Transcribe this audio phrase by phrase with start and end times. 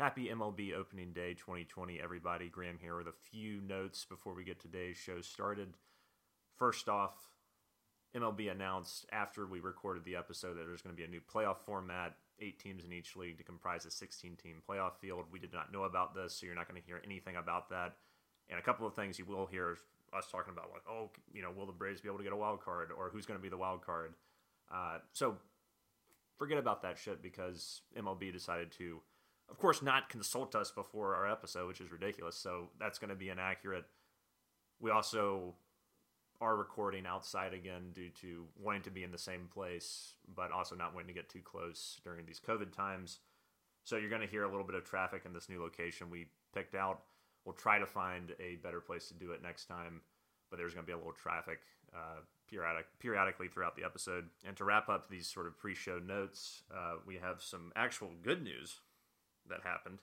[0.00, 2.48] Happy MLB Opening Day 2020, everybody.
[2.48, 5.74] Graham here with a few notes before we get today's show started.
[6.56, 7.28] First off,
[8.16, 11.58] MLB announced after we recorded the episode that there's going to be a new playoff
[11.58, 15.26] format, eight teams in each league to comprise a 16 team playoff field.
[15.30, 17.96] We did not know about this, so you're not going to hear anything about that.
[18.48, 19.76] And a couple of things you will hear
[20.16, 22.36] us talking about, like, oh, you know, will the Braves be able to get a
[22.36, 24.14] wild card or who's going to be the wild card?
[24.74, 25.36] Uh, so
[26.38, 29.02] forget about that shit because MLB decided to
[29.50, 32.36] of course, not consult us before our episode, which is ridiculous.
[32.36, 33.84] So that's going to be inaccurate.
[34.80, 35.54] We also
[36.40, 40.74] are recording outside again due to wanting to be in the same place, but also
[40.74, 43.18] not wanting to get too close during these COVID times.
[43.84, 46.28] So you're going to hear a little bit of traffic in this new location we
[46.54, 47.02] picked out.
[47.44, 50.00] We'll try to find a better place to do it next time,
[50.50, 51.60] but there's going to be a little traffic
[51.94, 54.26] uh, periodic, periodically throughout the episode.
[54.46, 58.42] And to wrap up these sort of pre-show notes, uh, we have some actual good
[58.42, 58.80] news
[59.50, 59.98] that happened.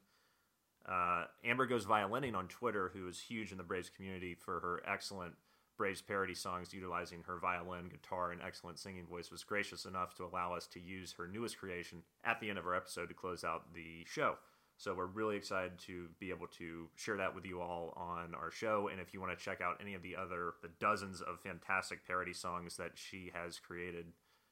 [0.87, 4.81] Uh, Amber goes violining on Twitter, who is huge in the Braves community for her
[4.87, 5.33] excellent
[5.77, 10.25] Braves parody songs utilizing her violin, guitar, and excellent singing voice, was gracious enough to
[10.25, 13.43] allow us to use her newest creation at the end of our episode to close
[13.43, 14.35] out the show.
[14.77, 18.51] So we're really excited to be able to share that with you all on our
[18.51, 18.89] show.
[18.91, 22.05] And if you want to check out any of the other the dozens of fantastic
[22.05, 24.05] parody songs that she has created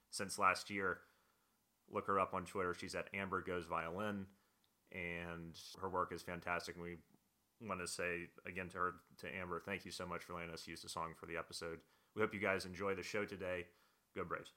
[0.10, 1.00] since last year,
[1.92, 2.74] look her up on Twitter.
[2.74, 4.26] She's at Amber Goes Violin
[4.96, 6.76] and her work is fantastic.
[6.76, 6.98] And we
[7.68, 10.68] want to say again to her, to Amber, thank you so much for letting us
[10.68, 11.80] use the song for the episode.
[12.16, 13.66] We hope you guys enjoy the show today.
[14.16, 14.52] Go Braves.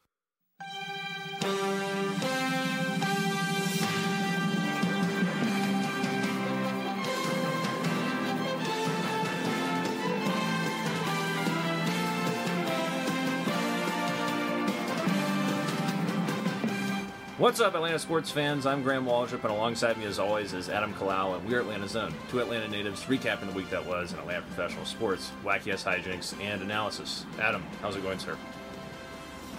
[17.39, 18.67] What's up, Atlanta sports fans?
[18.67, 22.13] I'm Graham Waldrop, and alongside me, as always, is Adam Kalal, and we're Atlanta Zone,
[22.33, 26.35] two Atlanta natives recapping the week that was in Atlanta professional sports, wacky ass hijinks,
[26.43, 27.25] and analysis.
[27.41, 28.37] Adam, how's it going, sir?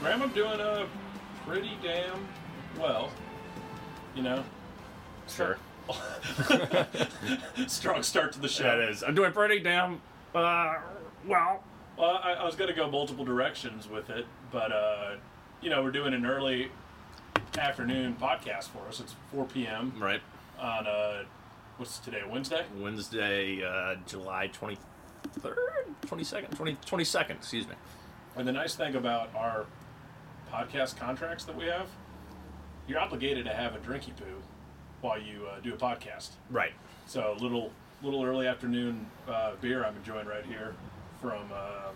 [0.02, 0.88] Graham, I'm doing uh,
[1.48, 2.28] pretty damn
[2.78, 3.12] well.
[4.14, 4.44] You know?
[5.30, 5.58] Sure.
[7.68, 8.64] Strong start to the show.
[8.64, 9.04] That is.
[9.04, 10.02] I'm doing pretty damn
[10.36, 10.80] uh,
[11.25, 11.64] well.
[11.98, 15.16] Well, I, I was going to go multiple directions with it, but, uh,
[15.62, 16.70] you know, we're doing an early
[17.59, 19.00] afternoon podcast for us.
[19.00, 19.94] It's 4 p.m.
[20.00, 20.22] Right.
[20.59, 21.24] on uh,
[21.78, 22.22] what's today?
[22.30, 22.64] Wednesday.
[22.78, 24.78] Wednesday, uh, July 23rd,
[26.06, 27.75] 22nd, 20, 22nd, excuse me.
[28.36, 29.66] And the nice thing about our
[30.52, 31.88] podcast contracts that we have,
[32.88, 34.42] you're obligated to have a drinky poo
[35.02, 36.30] while you uh, do a podcast.
[36.50, 36.72] Right.
[37.08, 37.72] So a little
[38.02, 40.74] little early afternoon uh, beer I'm enjoying right here
[41.22, 41.96] from um,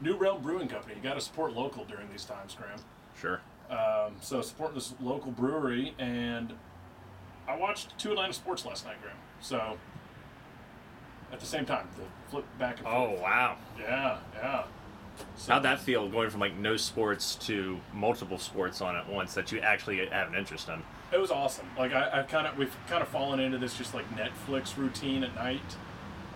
[0.00, 0.94] New Realm Brewing Company.
[0.96, 2.78] You got to support local during these times, Graham.
[3.20, 3.40] Sure.
[3.70, 6.52] Um, so supporting this local brewery, and
[7.48, 9.16] I watched two Atlanta sports last night, Graham.
[9.40, 9.78] So
[11.32, 13.18] at the same time, the flip back and forth.
[13.18, 13.56] Oh, wow.
[13.78, 14.64] yeah, yeah.
[15.36, 19.34] So, How'd that feel going from like no sports to multiple sports on at once
[19.34, 20.82] that you actually have an interest in?
[21.12, 21.66] It was awesome.
[21.78, 25.22] Like I, I kind of we've kind of fallen into this just like Netflix routine
[25.22, 25.76] at night,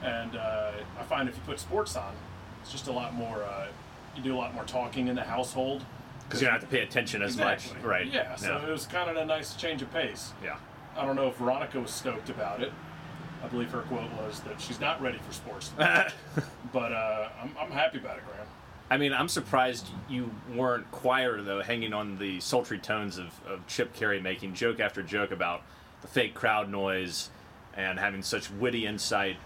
[0.02, 2.14] and uh, I find if you put sports on,
[2.62, 3.42] it's just a lot more.
[3.42, 3.66] Uh,
[4.16, 5.84] you do a lot more talking in the household.
[6.28, 7.74] Because you don't have to pay attention as Exactly.
[7.76, 7.84] much.
[7.84, 8.06] Right.
[8.06, 8.36] Yeah.
[8.36, 10.32] So it was kind of a nice change of pace.
[10.44, 10.56] yeah.
[10.96, 12.72] I don't know if Veronica was stoked about it.
[13.42, 17.70] I believe her quote was that she's not ready for sports, but uh, I'm, I'm
[17.70, 18.46] happy about it, Graham.
[18.90, 23.64] I mean, I'm surprised you weren't quieter though, hanging on the sultry tones of, of
[23.68, 25.62] Chip Caray making joke after joke about
[26.02, 27.30] the fake crowd noise
[27.74, 29.36] and having such witty insight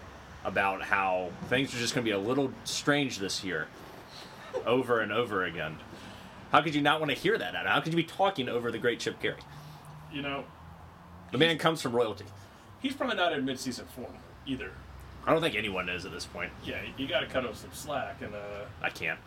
[0.45, 3.67] about how things are just going to be a little strange this year,
[4.65, 5.77] over and over again.
[6.53, 7.55] How could you not want to hear that?
[7.55, 9.35] How could you be talking over the great Chip Caray?
[10.13, 10.45] You know,
[11.31, 12.25] The man comes from royalty.
[12.81, 14.13] he's probably not in midseason form
[14.45, 14.71] either.
[15.25, 16.51] I don't think anyone is at this point.
[16.63, 19.17] Yeah, you got to cut him some slack, and uh, I can't.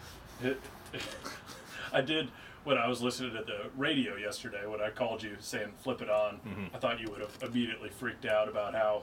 [1.92, 2.28] I did
[2.64, 6.10] when I was listening to the radio yesterday when I called you saying flip it
[6.10, 6.70] on.
[6.74, 9.02] I thought you would have immediately freaked out about how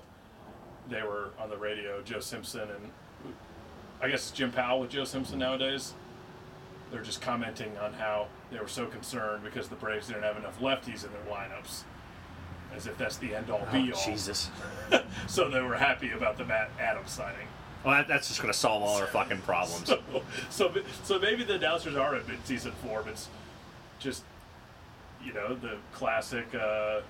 [0.90, 3.34] they were on the radio, Joe Simpson and
[4.02, 5.94] I guess Jim Powell with Joe Simpson nowadays.
[6.94, 10.60] They're just commenting on how they were so concerned because the Braves didn't have enough
[10.60, 11.86] lefties in their lineups.
[12.76, 14.00] As if that's the end all be all.
[14.00, 14.52] Oh, Jesus.
[15.28, 17.48] So they were happy about the Matt Adams signing.
[17.84, 19.88] Well, that, that's just going to solve all our fucking problems.
[19.88, 20.00] So,
[20.50, 20.72] so,
[21.04, 23.08] so maybe the announcers are in mid-season form.
[23.08, 23.28] It's
[24.00, 24.24] just,
[25.24, 27.02] you know, the classic uh,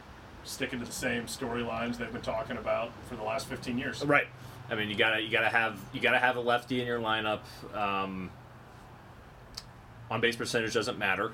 [0.45, 4.03] sticking to the same storylines they've been talking about for the last 15 years.
[4.05, 4.27] Right.
[4.69, 7.41] I mean, you gotta you gotta have you gotta have a lefty in your lineup.
[7.75, 8.31] Um,
[10.09, 11.31] on base percentage doesn't matter,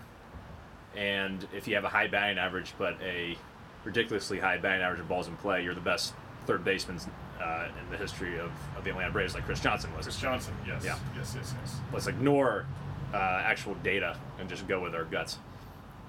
[0.96, 3.38] and if you have a high batting average but a
[3.84, 6.14] ridiculously high batting average of balls in play, you're the best
[6.46, 7.00] third baseman
[7.42, 10.06] uh, in the history of, of the Atlanta Braves, like Chris Johnson was.
[10.06, 10.84] Chris Johnson, yes.
[10.84, 10.98] Yeah.
[11.16, 11.76] Yes, yes, yes.
[11.94, 12.66] Let's ignore
[13.14, 15.38] uh, actual data and just go with our guts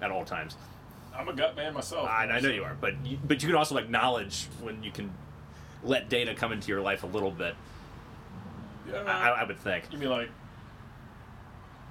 [0.01, 0.57] at all times.
[1.15, 2.09] I'm a gut man myself.
[2.09, 5.11] I, I know you are, but you, but you can also acknowledge when you can
[5.83, 7.55] let data come into your life a little bit.
[8.89, 9.85] Yeah, I, I would think.
[9.93, 10.31] you mean like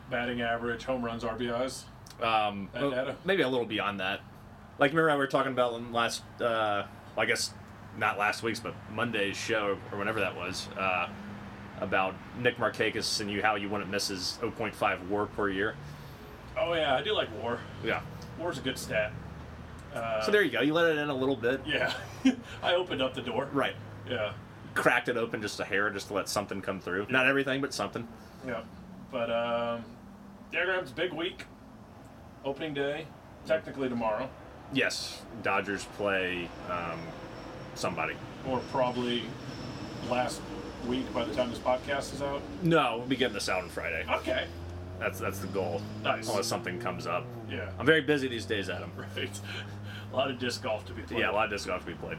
[0.10, 1.84] batting average, home runs, RBIs?
[2.22, 4.22] Um, well, maybe a little beyond that.
[4.78, 6.84] Like remember we were talking about in last, uh,
[7.18, 7.54] I guess
[7.98, 11.10] not last week's, but Monday's show or whenever that was, uh,
[11.82, 15.76] about Nick Markakis and you how you wouldn't miss his 0.5 WAR per year.
[16.58, 17.60] Oh yeah, I do like WAR.
[17.84, 18.02] Yeah.
[18.38, 19.12] WAR's a good stat.
[19.94, 20.62] Uh, So there you go.
[20.62, 21.62] You let it in a little bit.
[21.66, 21.94] Yeah,
[22.64, 23.48] I opened up the door.
[23.54, 23.76] Right.
[24.10, 24.34] Yeah,
[24.74, 27.08] Cracked it open just a hair, just to let something come through.
[27.10, 28.08] Not everything, but something.
[28.46, 28.62] yeah.
[29.12, 29.84] But um,
[30.52, 31.46] Diagram's big week.
[32.46, 33.06] Opening day,
[33.46, 34.30] technically tomorrow,
[34.72, 35.22] Yes.
[35.44, 37.00] Dodgers play um,
[37.76, 38.16] somebody.
[38.48, 39.24] or probably
[40.10, 40.40] last
[40.88, 42.42] week by the time this podcast is out.
[42.64, 44.06] No, we'll be getting this out on Friday.
[44.10, 44.46] Okay.
[45.00, 45.82] That's that's the goal.
[46.04, 46.30] Nice.
[46.30, 47.26] Unless something comes up.
[47.50, 47.70] Yeah.
[47.78, 48.92] I'm very busy these days, Adam.
[49.18, 49.40] Right.
[50.12, 51.20] a lot of disc golf to be played.
[51.20, 52.18] Yeah, a lot of disc golf to be played.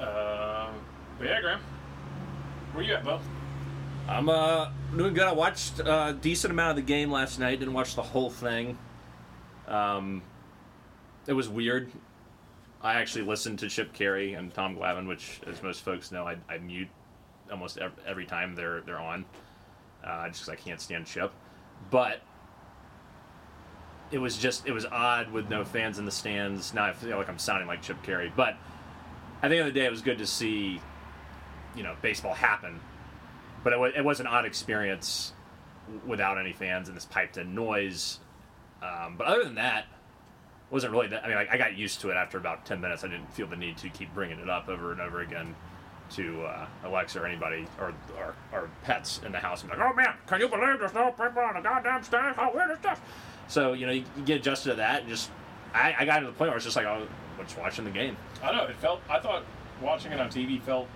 [0.00, 0.74] Um,
[1.18, 1.60] but yeah, Graham.
[2.72, 3.20] Where you at, Bo?
[4.08, 5.24] I'm uh doing good.
[5.24, 7.58] I watched a decent amount of the game last night.
[7.58, 8.78] Didn't watch the whole thing.
[9.66, 10.22] Um,
[11.26, 11.92] it was weird.
[12.80, 16.36] I actually listened to Chip Caray and Tom Glavine, which, as most folks know, I,
[16.48, 16.88] I mute
[17.50, 19.26] almost every, every time they're they're on,
[20.02, 21.30] uh, just because I can't stand Chip.
[21.90, 22.22] But
[24.10, 26.72] it was just it was odd with no fans in the stands.
[26.72, 28.56] Now I feel like I'm sounding like Chip Caray, but
[29.42, 30.80] at the end of the day, it was good to see,
[31.76, 32.80] you know, baseball happen
[33.68, 35.34] but it was, it was an odd experience
[36.06, 38.18] without any fans and this piped-in noise.
[38.82, 41.22] Um, but other than that, it wasn't really that.
[41.22, 43.04] I mean, like, I got used to it after about ten minutes.
[43.04, 45.54] I didn't feel the need to keep bringing it up over and over again
[46.12, 49.62] to uh, Alexa or anybody or, or or pets in the house.
[49.64, 52.36] Like, oh man, can you believe there's no people on the goddamn stage?
[52.36, 52.98] How weird is this?
[53.48, 55.30] So you know, you, you get adjusted to that, and just
[55.74, 57.06] I, I got to the point where it's just like, oh,
[57.38, 58.16] I'm just watching the game.
[58.42, 59.02] I know it felt.
[59.10, 59.44] I thought
[59.82, 60.88] watching it on TV felt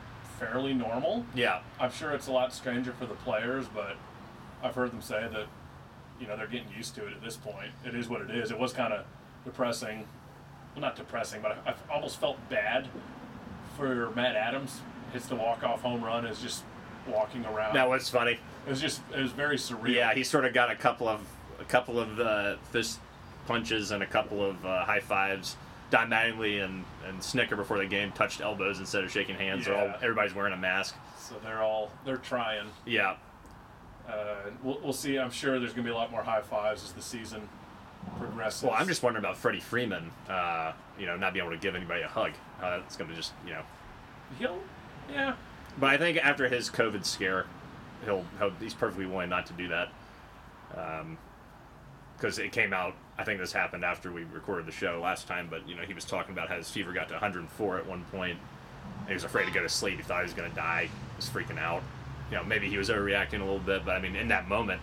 [0.43, 1.25] fairly normal.
[1.35, 3.97] Yeah, I'm sure it's a lot stranger for the players, but
[4.63, 5.47] I've heard them say that
[6.21, 7.71] you know they're getting used to it at this point.
[7.85, 8.51] It is what it is.
[8.51, 9.05] It was kind of
[9.45, 10.07] depressing.
[10.75, 12.89] Well, not depressing, but I, I almost felt bad
[13.77, 14.81] for Matt Adams.
[15.13, 16.65] Hits the walk off home run is just
[17.07, 17.75] walking around.
[17.75, 18.39] that was funny.
[18.67, 19.95] it was just it was very surreal.
[19.95, 21.21] Yeah, he sort of got a couple of
[21.61, 22.99] a couple of uh, fist
[23.47, 25.57] punches and a couple of uh, high fives.
[25.93, 29.67] Don Mattingly and, and Snitker before the game touched elbows instead of shaking hands.
[29.67, 29.97] They're all, Yeah.
[30.01, 30.97] everybody's wearing a mask.
[31.19, 32.67] So they're all they're trying.
[32.87, 33.17] Yeah,
[34.09, 35.19] Uh, we'll, we'll see.
[35.19, 37.47] I'm sure there's going to be a lot more high fives as the season
[38.19, 38.63] progresses.
[38.63, 40.11] Well, I'm just wondering about Freddie Freeman.
[40.31, 42.33] Uh, you know, not being able to give anybody a hug.
[42.59, 43.63] How that's going to just you know.
[44.39, 44.59] he'll
[45.13, 45.35] yeah.
[45.79, 47.45] But I think after his COVID scare,
[48.07, 49.89] he'll, he'll he's perfectly willing not to do that.
[52.17, 52.95] Because it came out.
[53.19, 55.49] I think this happened after we recorded the show last time.
[55.51, 58.05] But you know, he was talking about how his fever got to 104 at one
[58.13, 58.39] point.
[59.09, 59.97] He was afraid to go to sleep.
[59.97, 60.85] He thought he was going to die.
[60.85, 61.83] He was freaking out.
[62.31, 63.85] You know, maybe he was overreacting a little bit.
[63.85, 64.81] But I mean, in that moment,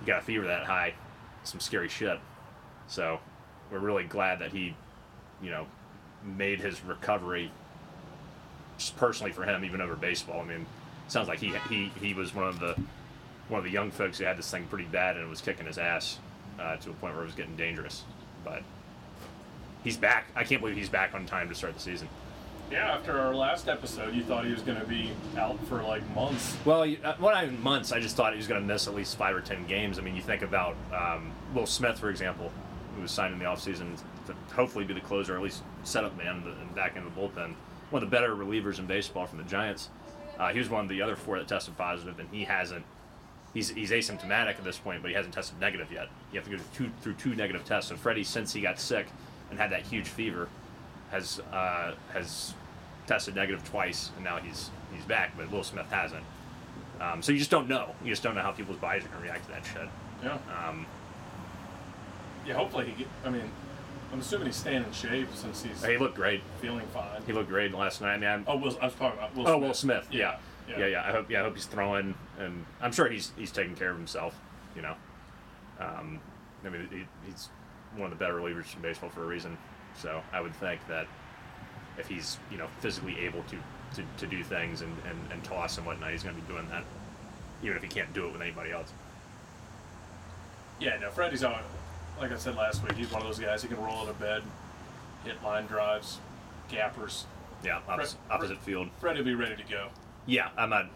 [0.00, 0.94] you got a fever that high,
[1.44, 2.18] some scary shit.
[2.88, 3.20] So
[3.70, 4.74] we're really glad that he,
[5.42, 5.66] you know,
[6.24, 7.50] made his recovery
[8.96, 10.40] personally for him, even over baseball.
[10.40, 10.66] I mean,
[11.08, 12.76] sounds like he he he was one of the
[13.50, 15.76] one of the young folks who had this thing pretty bad and was kicking his
[15.78, 16.18] ass
[16.58, 18.04] uh, to a point where it was getting dangerous.
[18.44, 18.62] But
[19.84, 20.26] he's back.
[20.36, 22.08] I can't believe he's back on time to start the season.
[22.70, 26.08] Yeah, after our last episode, you thought he was going to be out for like
[26.14, 26.56] months.
[26.64, 27.90] Well, uh, well, not even months.
[27.90, 29.98] I just thought he was going to miss at least five or ten games.
[29.98, 32.52] I mean, you think about um, Will Smith, for example,
[32.94, 36.16] who was signed in the offseason to hopefully be the closer, or at least setup
[36.16, 37.54] man in the- in back in the bullpen.
[37.90, 39.88] One of the better relievers in baseball from the Giants.
[40.38, 42.84] Uh, he was one of the other four that tested positive, and he hasn't.
[43.54, 46.08] He's, he's asymptomatic at this point, but he hasn't tested negative yet.
[46.32, 47.88] You have to go through two, through two negative tests.
[47.90, 49.06] So Freddie, since he got sick
[49.50, 50.48] and had that huge fever,
[51.10, 52.54] has uh, has
[53.08, 55.36] tested negative twice, and now he's he's back.
[55.36, 56.22] But Will Smith hasn't.
[57.00, 57.94] Um, so you just don't know.
[58.04, 59.88] You just don't know how people's bodies are going to react to that shit.
[60.22, 60.38] Yeah.
[60.68, 60.86] Um,
[62.46, 63.08] Yeah, hopefully he get.
[63.24, 63.50] I mean,
[64.12, 66.42] I'm assuming he's staying in shape since he's he looked great.
[66.60, 67.22] feeling fine.
[67.26, 68.14] He looked great last night.
[68.14, 69.62] I mean, I'm, Oh, Will, I was talking about Will oh, Smith.
[69.62, 70.06] Will Smith.
[70.12, 70.36] Yeah.
[70.68, 70.78] Yeah.
[70.78, 71.08] yeah, yeah.
[71.08, 71.28] I hope.
[71.30, 74.38] Yeah, I hope he's throwing, and I'm sure he's he's taking care of himself.
[74.74, 74.94] You know,
[75.78, 76.20] um,
[76.64, 77.48] I mean, he, he's
[77.96, 79.56] one of the better relievers in baseball for a reason.
[79.96, 81.06] So I would think that
[81.98, 83.56] if he's you know physically able to
[83.96, 86.68] to, to do things and, and, and toss and whatnot, he's going to be doing
[86.68, 86.84] that,
[87.62, 88.92] even if he can't do it with anybody else.
[90.78, 91.60] Yeah, no, Freddie's on.
[92.20, 94.20] Like I said last week, he's one of those guys who can roll out of
[94.20, 94.42] bed
[95.24, 96.18] hit line drives,
[96.68, 97.26] gappers.
[97.64, 98.88] Yeah, opposite, Fred- opposite field.
[99.00, 99.88] Freddie will be ready to go.
[100.26, 100.88] Yeah, I'm not.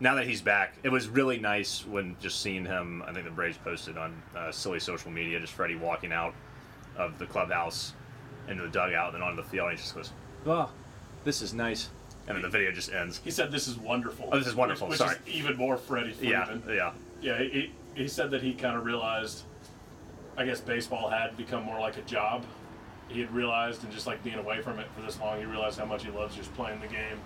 [0.00, 3.02] Now that he's back, it was really nice when just seeing him.
[3.06, 6.34] I think the Braves posted on uh, silly social media just Freddie walking out
[6.96, 7.94] of the clubhouse
[8.48, 9.70] into the dugout and onto the field.
[9.70, 10.12] And he just goes,
[10.46, 10.70] "Oh,
[11.24, 11.90] this is nice,"
[12.28, 13.20] and then the video just ends.
[13.24, 15.18] He said, "This is wonderful." Oh, this is wonderful, Which, which sorry.
[15.26, 19.42] is even more Freddie Yeah, yeah, Yeah, he, he said that he kind of realized,
[20.36, 22.44] I guess baseball had become more like a job.
[23.08, 25.78] He had realized, and just like being away from it for this long, he realized
[25.78, 27.18] how much he loves just playing the game.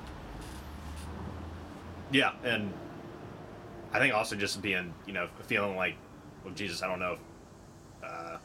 [2.13, 2.73] Yeah, and
[3.93, 5.97] I think also just being, you know, feeling like,
[6.45, 7.13] well, Jesus, I don't know.
[7.15, 8.37] If, uh,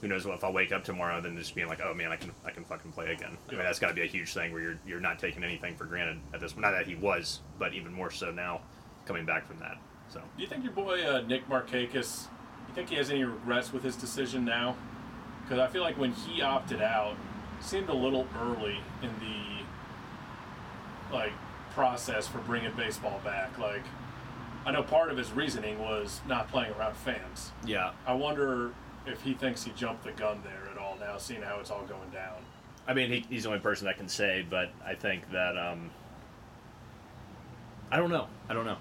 [0.00, 2.16] who knows what if I'll wake up tomorrow, then just being like, oh man, I
[2.16, 3.36] can, I can fucking play again.
[3.48, 5.76] I mean, that's got to be a huge thing where you're, you're not taking anything
[5.76, 6.56] for granted at this.
[6.56, 8.62] Not that he was, but even more so now,
[9.04, 9.76] coming back from that.
[10.08, 10.20] So.
[10.36, 13.72] Do you think your boy uh, Nick Markakis, Do you think he has any regrets
[13.72, 14.76] with his decision now?
[15.42, 17.16] Because I feel like when he opted out,
[17.60, 21.32] seemed a little early in the like
[21.70, 23.58] process for bringing baseball back.
[23.58, 23.84] Like,
[24.66, 27.52] I know part of his reasoning was not playing around fans.
[27.66, 28.72] Yeah, I wonder
[29.06, 31.82] if he thinks he jumped the gun there at all now, seeing how it's all
[31.82, 32.36] going down.
[32.86, 35.90] I mean, he, he's the only person that can say, but I think that um,
[37.90, 38.26] I don't know.
[38.48, 38.78] I don't know.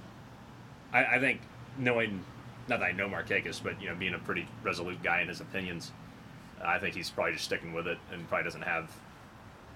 [0.94, 1.42] I, I think
[1.78, 2.24] knowing,
[2.68, 5.42] not that I know Markakis, but you know, being a pretty resolute guy in his
[5.42, 5.92] opinions,
[6.64, 8.92] I think he's probably just sticking with it and probably doesn't have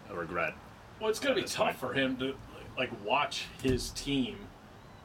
[0.10, 0.54] a regret.
[1.00, 1.90] Well, it's going to be tough fine.
[1.90, 2.36] for him to
[2.78, 4.38] like watch his team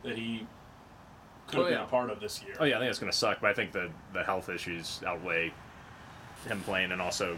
[0.03, 0.47] that he
[1.47, 1.79] could Oh, have yeah.
[1.79, 2.55] been a part of this year.
[2.61, 5.01] Oh yeah, I think it's going to suck, but I think the the health issues
[5.07, 5.53] outweigh
[6.47, 7.37] him playing, and also,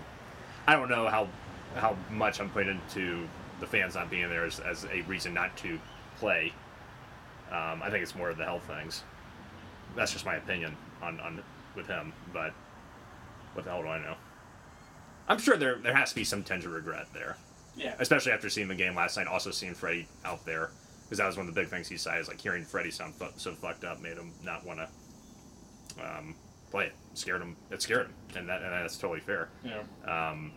[0.66, 1.28] I don't know how
[1.76, 3.26] how much I'm putting into
[3.60, 5.78] the fans not being there as, as a reason not to
[6.18, 6.52] play.
[7.50, 9.02] Um, I think it's more of the health things.
[9.96, 11.42] That's just my opinion on, on
[11.74, 12.52] with him, but
[13.54, 14.14] what the hell do I know?
[15.28, 17.36] I'm sure there there has to be some tinge of regret there,
[17.80, 17.94] Yeah.
[17.98, 19.26] especially after seeing the game last night.
[19.26, 20.70] Also seeing Freddie out there
[21.04, 23.14] because that was one of the big things he said is like hearing Freddie sound
[23.14, 24.88] fu- so fucked up made him not want to
[26.04, 26.34] um,
[26.70, 26.92] play it.
[27.14, 27.56] Scared him.
[27.70, 29.48] It scared him, and that and that's totally fair.
[29.64, 29.80] Yeah.
[30.06, 30.52] Um,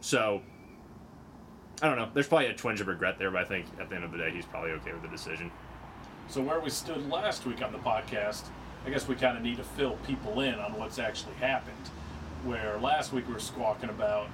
[0.00, 0.42] so
[1.82, 2.08] I don't know.
[2.14, 4.18] There's probably a twinge of regret there, but I think at the end of the
[4.18, 5.50] day, he's probably okay with the decision.
[6.28, 8.44] So where we stood last week on the podcast,
[8.86, 11.76] I guess we kind of need to fill people in on what's actually happened.
[12.44, 14.28] Where last week we were squawking about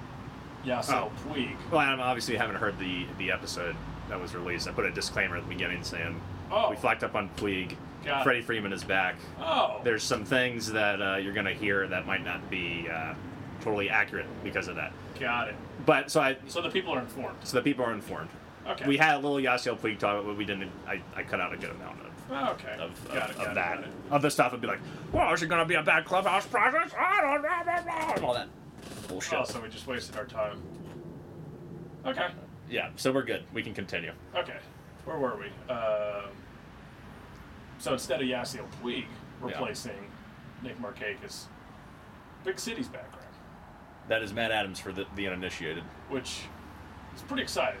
[0.65, 1.11] Yasiel Oh.
[1.29, 1.55] Puig.
[1.71, 3.75] Well, I obviously haven't heard the the episode
[4.09, 4.67] that was released.
[4.67, 6.19] I put a disclaimer at the beginning saying
[6.51, 6.69] Oh.
[6.69, 7.75] we flacked up on Puig.
[8.05, 8.23] Got it.
[8.23, 9.15] Freddie Freeman is back.
[9.39, 9.79] Oh.
[9.83, 13.13] There's some things that uh, you're going to hear that might not be uh,
[13.61, 14.91] totally accurate because of that.
[15.19, 15.55] Got it.
[15.85, 17.37] But so I So the people are informed.
[17.43, 18.29] so the people are informed.
[18.67, 18.87] Okay.
[18.87, 20.69] We had a little Yasiel Puig talk, but we didn't.
[20.87, 22.73] I, I cut out a good amount of Oh, okay.
[22.79, 23.35] of, of, it.
[23.37, 23.79] of it, that.
[23.79, 23.87] it.
[24.11, 24.79] Other stuff would be like,
[25.11, 26.91] well, is it going to be a bad clubhouse process?
[26.97, 27.41] I don't
[28.21, 28.27] know.
[28.27, 28.47] All that
[29.07, 29.39] bullshit.
[29.39, 30.61] Oh, so we just wasted our time.
[32.05, 32.27] Okay.
[32.69, 33.43] Yeah, so we're good.
[33.53, 34.11] We can continue.
[34.35, 34.57] Okay.
[35.05, 35.73] Where were we?
[35.73, 36.31] Um,
[37.79, 39.05] so instead of Yasiel Puig
[39.41, 40.09] replacing
[40.61, 41.45] Nick Markakis,
[42.43, 43.27] Big City's background,
[44.07, 45.83] That is Matt Adams for the, the uninitiated.
[46.09, 46.41] which
[47.15, 47.79] is pretty exciting.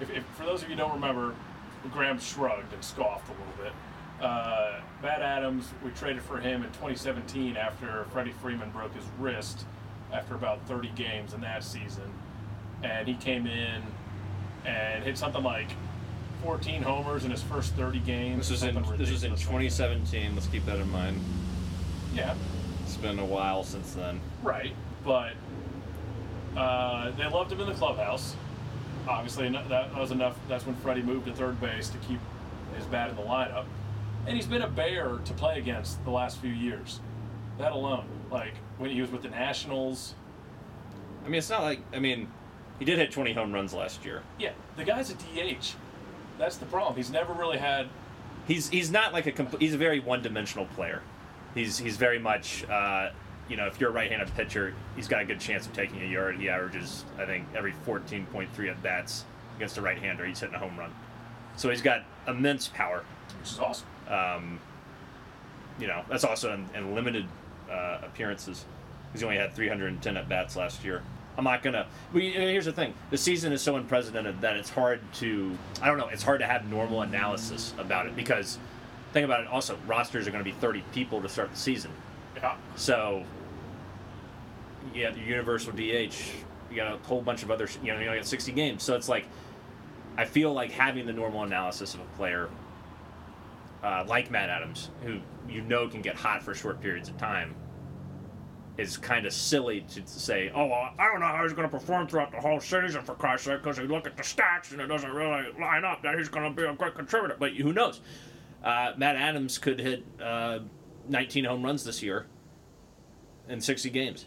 [0.00, 1.34] If, if for those of you who don't remember,
[1.90, 3.72] Graham shrugged and scoffed a little bit.
[4.24, 9.64] Uh, Matt Adams, we traded for him in 2017 after Freddie Freeman broke his wrist
[10.12, 12.10] after about 30 games in that season,
[12.82, 13.82] and he came in
[14.64, 15.68] and hit something like
[16.42, 18.48] 14 homers in his first 30 games.
[18.48, 20.34] This was in this was in ridiculous like 2017.
[20.34, 21.20] Let's keep that in mind.
[22.14, 22.34] Yeah,
[22.84, 24.20] It's been a while since then.
[24.42, 24.74] right.
[25.04, 25.32] But
[26.56, 28.34] uh, they loved him in the clubhouse.
[29.08, 30.36] Obviously, that was enough.
[30.48, 32.18] That's when Freddie moved to third base to keep
[32.76, 33.64] his bat in the lineup.
[34.26, 37.00] And he's been a bear to play against the last few years.
[37.58, 40.14] That alone, like when he was with the Nationals.
[41.24, 42.28] I mean, it's not like I mean,
[42.78, 44.22] He did hit 20 home runs last year.
[44.38, 45.74] Yeah, the guy's a DH.
[46.38, 46.96] That's the problem.
[46.96, 47.88] He's never really had.
[48.46, 51.02] He's he's not like a compl- he's a very one dimensional player.
[51.54, 53.10] He's he's very much uh,
[53.48, 56.06] you know if you're a right-handed pitcher, he's got a good chance of taking a
[56.06, 56.38] yard.
[56.38, 59.24] He averages I think every 14.3 at bats
[59.56, 60.90] against a right-hander, he's hitting a home run.
[61.56, 63.04] So he's got immense power.
[63.38, 63.86] Which is awesome.
[64.08, 64.58] Um,
[65.78, 67.26] you know that's also in, in limited
[67.70, 68.64] uh, appearances.
[69.12, 71.02] He's only had 310 at bats last year.
[71.36, 71.86] I'm not gonna.
[72.12, 75.56] You- here's the thing: the season is so unprecedented that it's hard to.
[75.80, 76.08] I don't know.
[76.08, 78.58] It's hard to have normal analysis about it because,
[79.12, 79.46] think about it.
[79.46, 81.90] Also, rosters are going to be 30 people to start the season.
[82.36, 82.56] Yeah.
[82.76, 83.24] So,
[84.94, 86.14] you got your universal DH.
[86.70, 87.68] You got a whole bunch of other.
[87.82, 88.82] You know, you only got 60 games.
[88.82, 89.26] So it's like,
[90.16, 92.48] I feel like having the normal analysis of a player,
[93.82, 97.54] uh, like Matt Adams, who you know can get hot for short periods of time,
[98.78, 101.76] is kind of silly to say, oh, well, I don't know how he's going to
[101.76, 104.80] perform throughout the whole season, for Christ's sake, because you look at the stats and
[104.80, 107.36] it doesn't really line up that he's going to be a great contributor.
[107.38, 108.00] But who knows?
[108.64, 110.60] Uh, Matt Adams could hit uh,
[111.08, 112.26] 19 home runs this year
[113.48, 114.26] in 60 games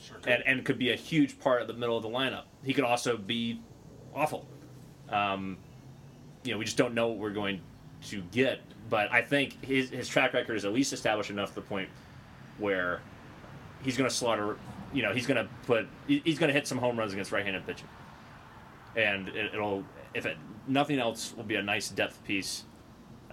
[0.00, 2.44] Sure and, and could be a huge part of the middle of the lineup.
[2.62, 3.60] He could also be
[4.14, 4.46] awful.
[5.08, 5.58] Um,
[6.44, 7.60] you know, we just don't know what we're going
[8.08, 8.60] to get.
[8.88, 11.88] But I think his, his track record is at least established enough to the point
[12.58, 13.00] where
[13.82, 14.56] he's going to slaughter.
[14.92, 17.66] You know, he's going to put he's going to hit some home runs against right-handed
[17.66, 17.88] pitching,
[18.96, 22.64] and it, it'll if it nothing else will be a nice depth piece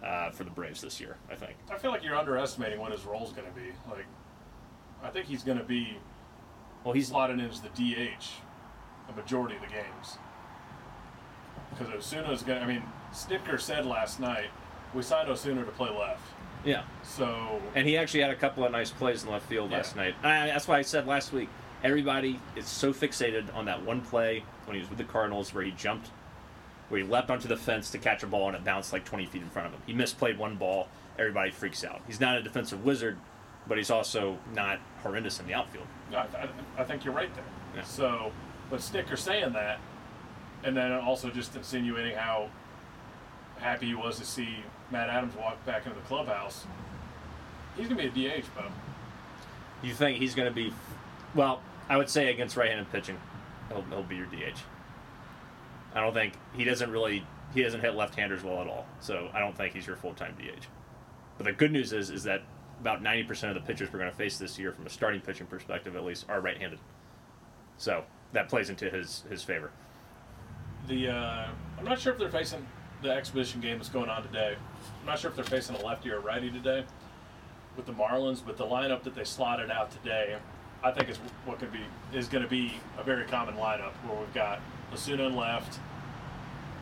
[0.03, 1.17] uh, for the Braves this year.
[1.31, 1.55] I think.
[1.71, 3.69] I feel like you're underestimating what his role's going to be.
[3.89, 4.05] Like,
[5.01, 5.97] I think he's going to be
[6.83, 8.25] Well, he's slotted in as the DH
[9.09, 10.17] a majority of the games.
[11.69, 12.83] Because Ozuna's going to, I mean,
[13.13, 14.49] Snitker said last night,
[14.95, 16.21] we signed Ozuna to play left.
[16.63, 16.83] yeah.
[17.03, 19.77] So, And he actually had a couple of nice plays in left field Yeah.
[19.77, 20.15] last night.
[20.23, 21.49] I, that's why I said last week,
[21.83, 25.63] everybody is so fixated on that one play when he was with the Cardinals where
[25.63, 26.09] he jumped,
[26.89, 29.25] where he leapt onto the fence to catch a ball and it bounced like 20
[29.27, 29.81] feet in front of him.
[29.85, 30.87] He misplayed one ball.
[31.19, 32.01] Everybody freaks out.
[32.07, 33.17] He's not a defensive wizard,
[33.67, 35.85] but he's also not horrendous in the outfield.
[36.11, 36.49] I, I,
[36.79, 37.43] I think you're right there.
[37.75, 37.83] Yeah.
[37.83, 38.31] So,
[38.69, 39.79] but Snitker saying that,
[40.63, 42.49] and then also just insinuating how
[43.59, 44.57] happy he was to see
[44.91, 46.65] Matt Adams walk back into the clubhouse.
[47.77, 48.65] He's gonna be a DH, Bo.
[49.81, 50.73] You think he's going to be,
[51.35, 53.17] well, I would say against right handed pitching,
[53.69, 54.57] he'll, he'll be your DH.
[55.93, 58.85] I don't think he doesn't really, he doesn't hit left handers well at all.
[58.99, 60.65] So I don't think he's your full time DH.
[61.37, 62.41] But the good news is, is that
[62.79, 65.47] about 90% of the pitchers we're going to face this year, from a starting pitching
[65.47, 66.79] perspective at least, are right handed.
[67.77, 69.71] So that plays into his, his favor.
[70.87, 72.65] The uh, I'm not sure if they're facing
[73.01, 74.55] the exhibition game that's going on today.
[75.01, 76.85] I'm not sure if they're facing a lefty or a righty today
[77.75, 80.37] with the Marlins, but the lineup that they slotted out today,
[80.83, 81.81] I think is what could be
[82.13, 84.59] is going to be a very common lineup where we've got
[84.93, 85.79] Ozuna in left,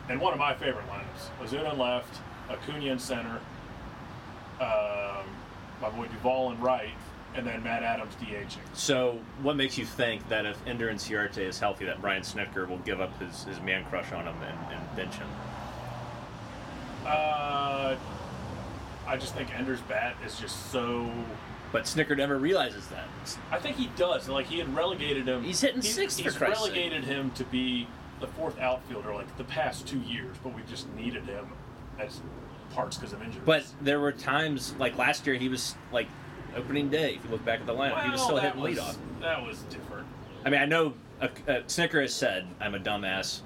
[0.08, 3.40] and one of my favorite lineups: Ozuna in left, Acuna in center,
[4.60, 5.26] um,
[5.80, 6.94] my boy Duvall in right,
[7.34, 8.58] and then Matt Adams DHing.
[8.74, 12.78] So, what makes you think that if Ender Inciarte is healthy, that Brian Snitker will
[12.78, 15.28] give up his, his man crush on him and, and bench him?
[17.06, 17.96] Uh,
[19.14, 21.08] I just think Ender's bat is just so
[21.70, 23.06] But Snitker never realizes that.
[23.48, 24.28] I think he does.
[24.28, 25.44] Like he had relegated him.
[25.44, 26.74] He's hitting sixth, for He's Christ's sake.
[26.74, 27.86] relegated him to be
[28.18, 31.46] the fourth outfielder like the past two years, but we just needed him
[32.00, 32.22] as
[32.72, 33.44] parts because of injuries.
[33.44, 36.08] But there were times, like last year, he was like
[36.56, 37.14] opening day.
[37.14, 38.96] If you look back at the lineup, he was still hitting was, leadoff.
[39.20, 40.08] That was different.
[40.44, 43.42] I mean, I know uh, uh, Snitker has said, "I'm a dumbass."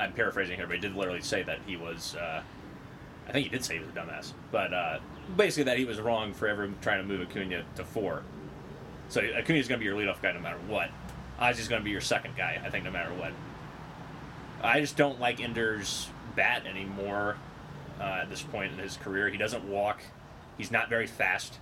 [0.00, 2.16] I'm paraphrasing here, but he did literally say that he was.
[2.16, 2.42] Uh,
[3.28, 4.98] I think he did say he was a dumbass, but uh,
[5.36, 8.22] basically that he was wrong for ever trying to move Acuna to four.
[9.08, 10.90] So Acuna's going to be your leadoff guy no matter what.
[11.40, 13.32] Ozzy's going to be your second guy, I think, no matter what.
[14.62, 17.36] I just don't like Ender's bat anymore
[18.00, 19.28] uh, at this point in his career.
[19.28, 20.00] He doesn't walk.
[20.56, 21.58] He's not very fast.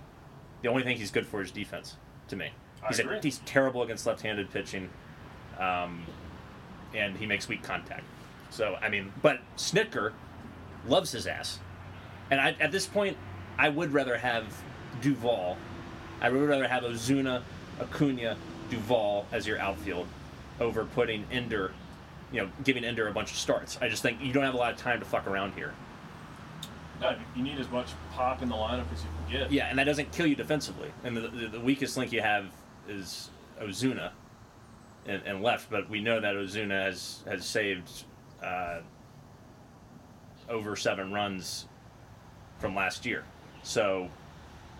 [0.61, 1.97] The only thing he's good for is defense,
[2.29, 2.49] to me.
[2.83, 3.19] I He's, agree.
[3.21, 4.89] he's terrible against left-handed pitching,
[5.59, 6.05] um,
[6.93, 8.03] and he makes weak contact.
[8.49, 10.13] So I mean, but Snitker
[10.87, 11.59] loves his ass,
[12.31, 13.17] and I, at this point,
[13.57, 14.45] I would rather have
[15.01, 15.57] Duvall.
[16.21, 17.43] I would rather have Ozuna,
[17.79, 18.37] Acuna,
[18.69, 20.07] Duvall as your outfield
[20.59, 21.73] over putting Ender,
[22.31, 23.77] you know, giving Ender a bunch of starts.
[23.81, 25.73] I just think you don't have a lot of time to fuck around here.
[27.01, 29.51] No, you need as much pop in the lineup as you can get.
[29.51, 30.91] Yeah, and that doesn't kill you defensively.
[31.03, 32.45] And the, the, the weakest link you have
[32.87, 33.29] is
[33.61, 34.11] Ozuna
[35.05, 38.05] and, and left, but we know that Ozuna has has saved
[38.41, 38.79] uh,
[40.49, 41.65] over seven runs
[42.59, 43.23] from last year.
[43.63, 44.09] So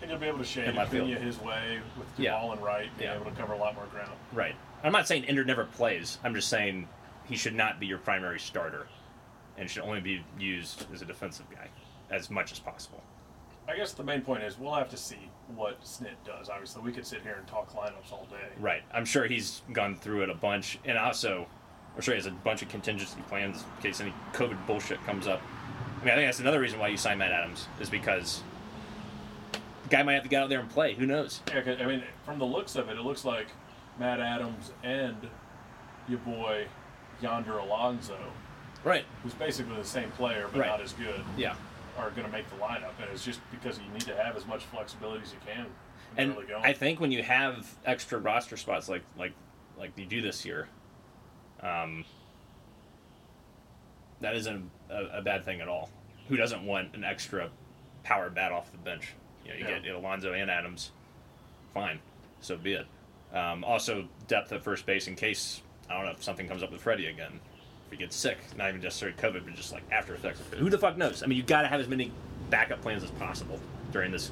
[0.02, 1.10] And you'll be able to shade In field.
[1.10, 2.32] His way with Yeah.
[2.34, 3.16] Duvall and right, being Yeah.
[3.16, 4.12] able to cover a lot more ground.
[4.34, 6.20] right, I'm not saying Ender never plays.
[6.24, 6.88] I'm just saying
[7.26, 8.88] he should not be your primary starter,
[9.58, 11.70] and should only be used as a defensive guy
[12.12, 13.02] as much as possible.
[13.68, 16.50] I guess the main point is we'll have to see what Snit does.
[16.50, 18.50] Obviously, we could sit here and talk lineups all day.
[18.60, 18.84] Right.
[18.94, 21.48] I'm sure he's gone through it a bunch, and also,
[21.96, 25.28] I'm sure he has a bunch of contingency plans in case any COVID bullshit comes
[25.28, 25.42] up.
[26.02, 28.44] I mean, I think that's another reason why you sign Matt Adams is because
[29.84, 30.94] the guy might have to get out there and play.
[30.94, 31.42] Who knows?
[31.48, 33.48] Yeah, I mean, from the looks of it, it looks like
[33.98, 35.16] Matt Adams and
[36.08, 36.68] your boy
[37.22, 38.18] Yonder Alonso,
[38.84, 39.06] Right.
[39.24, 40.68] who's basically the same player but Right.
[40.70, 41.56] not as good, Yeah.
[41.98, 42.92] are going to make the lineup.
[43.02, 45.68] And it's just because you need to have as much flexibility as you can.
[46.18, 46.54] And really.
[46.56, 49.34] I think when you have extra roster spots like like
[49.78, 50.68] like you do this year,
[51.62, 52.06] um,
[54.22, 55.90] that isn't a, a bad thing at all.
[56.30, 57.50] Who doesn't want an extra
[58.04, 59.14] power bat off the bench?
[59.46, 59.80] You know, you Yeah.
[59.80, 60.92] get Alonso and Adams,
[61.74, 62.00] fine,
[62.42, 62.88] so be it.
[63.34, 66.72] Um, also, depth at first base in case I don't know if something comes up
[66.72, 67.40] with Freddie again.
[67.86, 70.42] If he gets sick, not even just sort COVID, but just like after effects.
[70.58, 71.22] Who the fuck knows?
[71.22, 72.12] I mean, you got to have as many
[72.50, 73.60] backup plans as possible
[73.92, 74.32] during this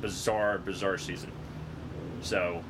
[0.00, 1.30] bizarre, bizarre season.
[2.22, 2.64] So,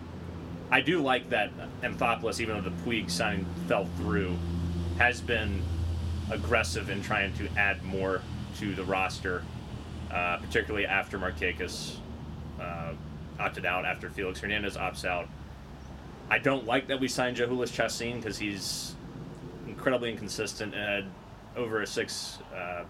[0.74, 4.37] I do like that Anthopoulos, even though the Puig signing fell through,
[4.98, 5.62] has been
[6.32, 8.22] aggressive in trying to add more
[8.58, 9.44] to the roster,
[10.10, 11.98] uh, particularly after Markakis
[12.60, 12.92] uh,
[13.38, 15.28] opted out, after Felix Hernandez opts out.
[16.28, 18.96] I don't like that we signed Jhoulys Chacin because he's
[19.68, 21.04] incredibly inconsistent and had
[21.56, 22.82] over a six uh,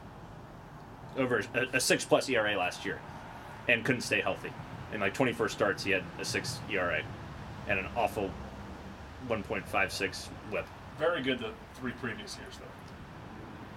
[1.18, 2.98] over a, a six plus ERA last year,
[3.68, 4.54] and couldn't stay healthy.
[4.94, 7.02] In like 21st starts, he had a six ERA
[7.68, 8.30] and an awful
[9.28, 10.66] 1.56 WHIP.
[10.98, 12.66] Very good the three previous years though.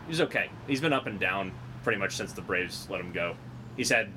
[0.07, 0.49] He's okay.
[0.67, 1.51] He's been up and down
[1.83, 3.35] pretty much since the Braves let him go.
[3.75, 4.09] He's had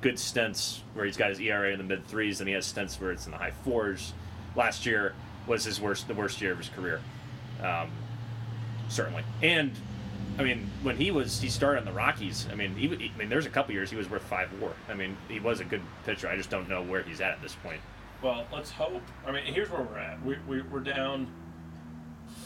[0.00, 3.00] good stints where he's got his ERA in the mid threes, and he has stints
[3.00, 4.12] where it's in the high fours.
[4.56, 5.14] Last year
[5.46, 7.00] was his worst, the worst year of his career,
[7.62, 7.90] um,
[8.88, 9.22] certainly.
[9.42, 9.72] And
[10.38, 13.28] I mean, when he was he started in the Rockies, I mean, he, I mean,
[13.28, 14.72] there's a couple years he was worth five WAR.
[14.88, 16.28] I mean, he was a good pitcher.
[16.28, 17.80] I just don't know where he's at at this point.
[18.22, 19.02] Well, let's hope.
[19.26, 20.24] I mean, here's where we're at.
[20.24, 21.26] We, we, we're down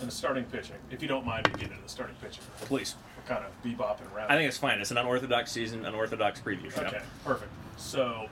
[0.01, 0.77] in the starting pitching.
[0.91, 2.43] If you don't mind, we get into the starting pitching.
[2.63, 2.95] Please.
[3.17, 4.31] We're kind of bebopping around.
[4.31, 4.81] I think it's fine.
[4.81, 6.83] It's an unorthodox season, unorthodox preview show.
[6.83, 7.51] Okay, perfect.
[7.77, 8.29] So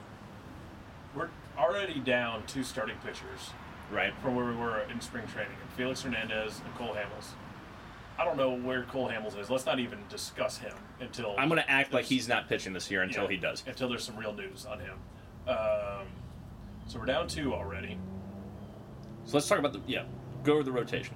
[1.15, 3.51] we're already down two starting pitchers
[3.91, 4.13] Right.
[4.23, 5.53] from where we were in spring training.
[5.77, 7.27] Felix Hernandez and Cole Hamels.
[8.17, 9.49] I don't know where Cole Hamels is.
[9.49, 12.89] Let's not even discuss him until I'm going to act like he's not pitching this
[12.89, 13.63] year until yeah, he does.
[13.67, 14.97] Until there's some real news on him.
[15.47, 16.07] Um,
[16.87, 17.97] so we're down two already.
[19.25, 20.03] So let's talk about the yeah.
[20.43, 21.15] Go over the rotation.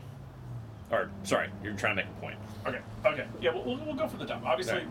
[0.92, 2.36] Or sorry, you're trying to make a point.
[2.66, 3.28] Okay, okay.
[3.40, 4.44] Yeah, we'll, we'll, we'll go for the top.
[4.44, 4.88] Obviously, Right.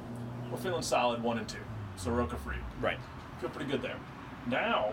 [0.51, 1.59] we're feeling solid one and two.
[1.97, 2.59] Soroka Fried.
[2.81, 2.99] Right.
[3.41, 3.97] Feel pretty good there.
[4.47, 4.93] Now,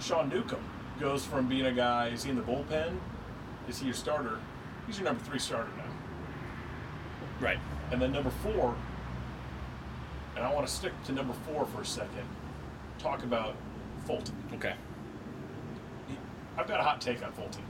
[0.00, 0.62] Sean Newcomb
[1.00, 2.96] goes from being a guy, is he in the bullpen?
[3.68, 4.38] Is he your starter?
[4.86, 5.84] He's your number three starter now.
[7.40, 7.58] Right.
[7.90, 8.76] And then number four,
[10.36, 12.26] and I want to stick to number four for a second,
[12.98, 13.56] talk about
[14.08, 14.34] Fulton.
[14.54, 14.74] Okay.
[16.56, 17.62] I've got a hot take on Fulton.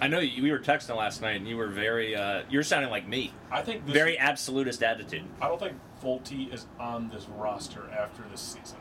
[0.00, 2.14] I know you, we were texting last night, and you were very.
[2.14, 3.32] Uh, you're sounding like me.
[3.50, 5.24] I think this Very absolutist attitude.
[5.40, 8.78] I don't think Folty is on this roster after this season.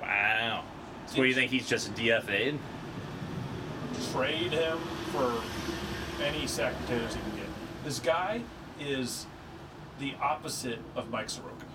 [0.00, 0.64] Wow.
[1.06, 1.50] So what do you think?
[1.50, 2.58] He's just a DFA'd?
[4.12, 4.78] trade him
[5.12, 5.42] for
[6.22, 7.46] any sack potatoes he can get.
[7.84, 8.42] This guy
[8.80, 9.26] is
[9.98, 11.66] the opposite of Mike Soroka.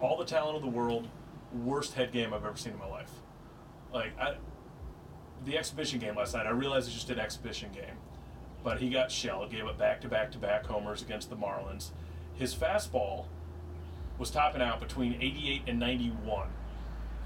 [0.00, 1.06] All the talent of the world,
[1.52, 3.03] worst head game I've ever seen in my life.
[3.94, 4.34] Like I,
[5.46, 7.96] the exhibition game last night, I realized it's just an exhibition game,
[8.64, 9.50] but he got shelled.
[9.50, 11.90] Gave up back to back to back homers against the Marlins.
[12.34, 13.26] His fastball
[14.18, 16.48] was topping out between 88 and 91.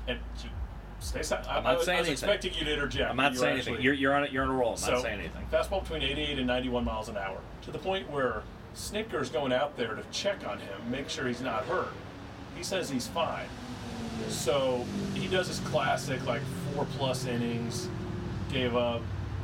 [0.07, 0.19] And
[1.01, 1.49] stay silent.
[1.49, 2.13] I'm not I saying I was anything.
[2.13, 3.11] expecting you to interject.
[3.11, 3.85] I'm not saying actually- anything.
[3.85, 4.33] You're, you're on it.
[4.33, 4.73] You're on a roll.
[4.73, 5.47] I'm so, not saying anything.
[5.51, 8.43] Fastball between 88 and 91 miles an hour to the point where
[8.75, 11.93] Snitker's going out there to check on him, make sure he's not hurt.
[12.57, 13.47] He says he's fine.
[14.29, 16.43] So he does his classic, like
[16.75, 17.89] four plus innings,
[18.53, 19.03] gave up,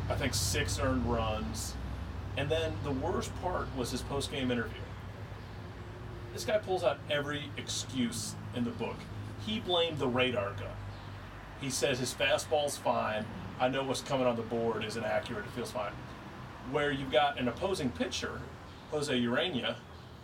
[0.08, 1.74] I think, six earned runs.
[2.36, 4.80] And then the worst part was his post game interview.
[6.32, 8.96] This guy pulls out every excuse in the book.
[9.46, 10.66] He blamed the radar gun.
[11.60, 13.24] He says his fastball's fine.
[13.60, 15.44] I know what's coming on the board isn't accurate.
[15.44, 15.92] It feels fine.
[16.72, 18.40] Where you've got an opposing pitcher,
[18.90, 19.76] Jose Ureña,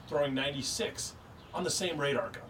[0.09, 1.15] throwing 96
[1.55, 2.43] on the same radar gun.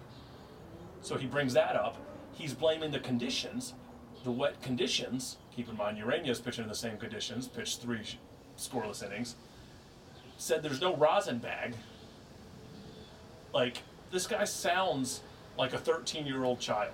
[1.02, 1.96] So he brings that up.
[2.32, 3.74] He's blaming the conditions,
[4.24, 5.36] the wet conditions.
[5.54, 8.02] Keep in mind, Ureña's pitching in the same conditions, pitched three
[8.56, 9.36] scoreless innings.
[10.36, 11.74] Said there's no rosin bag.
[13.52, 15.20] Like, this guy sounds
[15.58, 16.92] like a 13 year old child.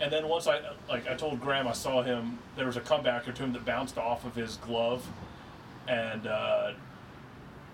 [0.00, 3.34] And then once I like I told Graham I saw him there was a comebacker
[3.34, 5.06] to him that bounced off of his glove
[5.88, 6.72] and uh,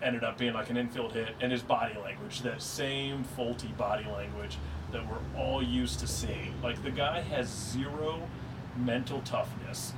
[0.03, 4.05] ended up being like an infield hit and his body language that same faulty body
[4.05, 4.59] language
[4.93, 8.29] that we're all used to seeing like the guy has zero
[8.77, 9.93] mental toughness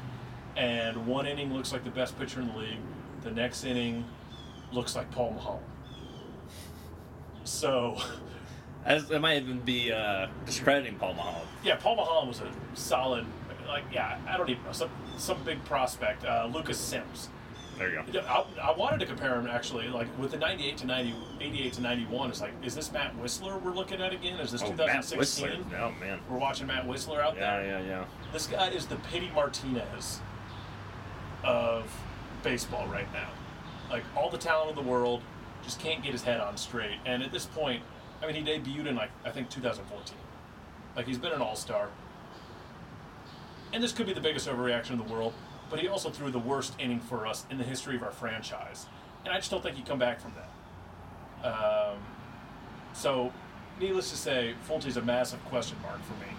[0.56, 2.78] and one inning looks like the best pitcher in the league
[3.22, 4.04] the next inning
[4.72, 5.60] looks like Paul Maholm
[7.44, 7.98] so
[8.84, 11.46] As, that might even be uh, discrediting Paul Maholm.
[11.62, 13.24] Yeah, Paul Maholm was a solid,
[13.66, 16.24] like, yeah, I don't even know, some, some big prospect.
[16.24, 17.30] Uh, Lucas Sims.
[17.78, 18.20] There you go.
[18.20, 21.80] I, I wanted to compare him actually, like, with the 98 to 90, 88 to
[21.82, 22.30] 91.
[22.30, 24.38] It's like, is this Matt Wisler we're looking at again?
[24.40, 25.48] Is this Oh, Matt 2016?
[25.48, 25.80] Wisler.
[25.80, 26.20] Oh man.
[26.30, 27.80] We're watching Matt Wisler out Yeah, there.
[27.80, 28.04] yeah, yeah.
[28.32, 30.20] This guy is the Pity Martinez
[31.42, 31.90] of
[32.42, 33.28] baseball right now.
[33.90, 35.22] Like, all the talent in the world,
[35.62, 36.98] just can't get his head on straight.
[37.06, 37.82] And at this point,
[38.22, 40.16] I mean, he debuted in, like, I think 2014.
[40.96, 41.88] Like, he's been an all star.
[43.72, 45.32] And this could be the biggest overreaction in the world.
[45.74, 48.86] But he also threw the worst inning for us in the history of our franchise,
[49.24, 50.32] and I just don't think he'd come back from
[51.42, 51.52] that.
[51.52, 51.96] Um,
[52.92, 53.32] so,
[53.80, 56.30] needless to say, Folty's a massive question mark for me,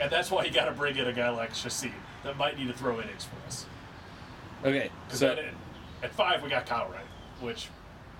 [0.00, 1.92] and that's why you got to bring in a guy like Chacin
[2.24, 3.66] that might need to throw innings for us.
[4.64, 5.38] Okay, Because so
[6.02, 7.04] at five we got Kyle Wright,
[7.42, 7.68] which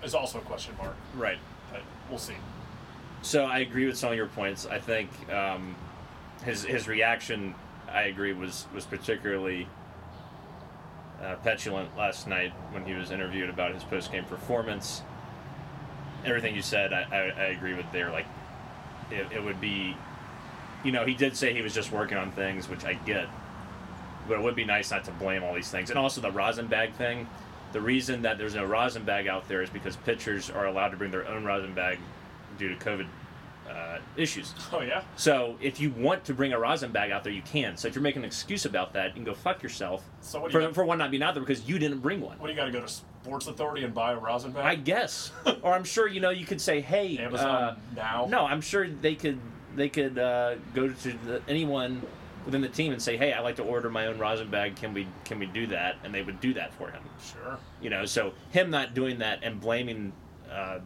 [0.03, 1.39] is also a question mark, right.
[1.71, 2.35] but we'll see.
[3.23, 4.67] So I agree with some of your points.
[4.67, 5.75] I think um,
[6.43, 7.55] his his reaction,
[7.93, 9.67] I agree, was was particularly
[11.23, 15.01] uh, petulant last night when he was interviewed about his post game performance.
[16.25, 18.11] Everything you said, I, I, I agree with there.
[18.11, 18.25] Like,
[19.09, 19.95] it, it would be,
[20.83, 23.27] you know, he did say he was just working on things, which I get,
[24.27, 25.89] but it would be nice not to blame all these things.
[25.89, 27.27] And also the rosin bag thing.
[27.73, 30.97] The reason that there's no rosin bag out there is because pitchers are allowed to
[30.97, 31.99] bring their own rosin bag
[32.57, 33.07] due to COVID
[33.71, 34.53] uh, issues.
[34.73, 37.77] Oh yeah, So if you want to bring a rosin bag out there, you can.
[37.77, 40.51] So if you're making an excuse about that, you can go fuck yourself So what
[40.51, 42.37] do you for, got- for one not being out there because you didn't bring one.
[42.39, 44.65] what do you got to go to Sports Authority and buy a rosin bag?
[44.65, 45.31] I guess,
[45.61, 48.27] or I'm sure you know you could say, hey, Amazon uh, now.
[48.29, 49.39] no, I'm sure they could
[49.75, 52.01] they could uh, go to the, anyone
[52.45, 54.75] within the team and say, hey, I like to order my own rosin bag.
[54.75, 55.97] Can we can we do that?
[56.03, 57.03] And they would do that for him.
[57.23, 57.57] Sure.
[57.81, 60.11] You know, so him not doing that and blaming,
[60.51, 60.79] uh,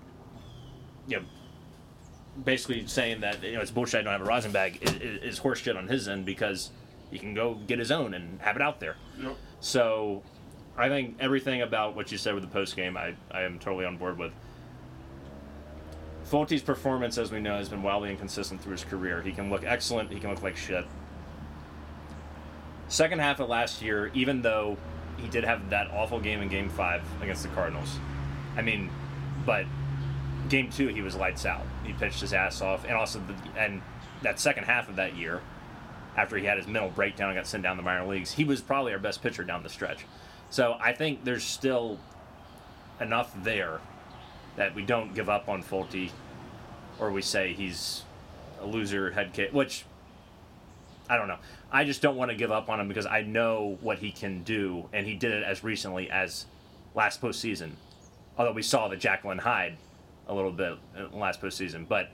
[1.07, 1.25] you know,
[2.43, 4.01] basically saying that you know it's bullshit.
[4.01, 6.71] I don't have a rosin bag is, is, horseshit on his end because
[7.11, 8.95] he can go get his own and have it out there.
[9.21, 9.37] Yep.
[9.59, 10.23] So,
[10.77, 13.85] I think everything about what you said with the post game, I, I am totally
[13.85, 14.33] on board with.
[16.23, 19.21] Folty's performance, as we know, has been wildly inconsistent through his career.
[19.21, 20.85] He can look excellent, he can look like shit.
[22.87, 24.77] Second half of last year, even though
[25.17, 27.99] he did have that awful game in Game Five against the Cardinals,
[28.57, 28.89] I mean,
[29.45, 29.65] but
[30.49, 31.63] Game Two he was lights out.
[31.83, 33.81] He pitched his ass off, and also the, and
[34.21, 35.41] that second half of that year,
[36.15, 38.61] after he had his mental breakdown and got sent down the minor leagues, he was
[38.61, 40.05] probably our best pitcher down the stretch.
[40.49, 41.99] So I think there's still
[43.01, 43.79] enough there
[44.55, 46.11] that we don't give up on Folty,
[46.99, 48.03] or we say he's
[48.61, 49.85] a loser head case, which
[51.09, 51.37] I don't know.
[51.71, 54.43] I just don't want to give up on him because I know what he can
[54.43, 56.45] do, and he did it as recently as
[56.95, 57.71] last postseason.
[58.37, 59.77] Although we saw the Jekyll and Hyde
[60.27, 60.77] a little bit
[61.13, 62.09] last postseason, but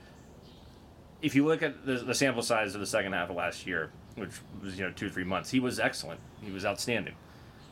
[1.22, 3.92] if you look at the, the sample size of the second half of last year,
[4.16, 6.20] which was you know two three months, he was excellent.
[6.42, 7.14] He was outstanding.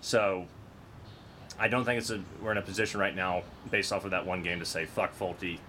[0.02, 0.46] So
[1.58, 4.26] I don't think it's a we're in a position right now based off of that
[4.26, 5.60] one game to say fuck Folty.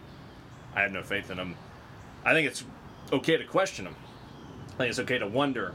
[0.74, 1.56] I have no faith in him.
[2.24, 2.64] I think it's
[3.12, 3.96] okay to question him.
[4.74, 5.74] I think it's okay to wonder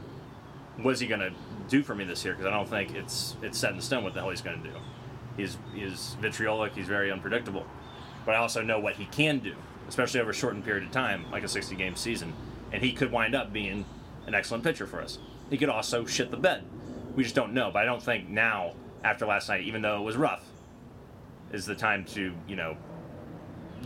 [0.78, 1.32] what's he going to
[1.68, 4.14] do for me this year because I don't think it's it's set in stone what
[4.14, 4.74] the hell he's going to do.
[5.36, 6.74] He's he's vitriolic.
[6.74, 7.66] He's very unpredictable.
[8.26, 9.54] But I also know what he can do,
[9.88, 12.34] especially over a shortened period of time, like a 60 game season.
[12.72, 13.86] And he could wind up being
[14.26, 15.18] an excellent pitcher for us.
[15.48, 16.64] He could also shit the bed.
[17.14, 17.70] We just don't know.
[17.72, 18.72] But I don't think now,
[19.04, 20.44] after last night, even though it was rough,
[21.52, 22.76] is the time to, you know,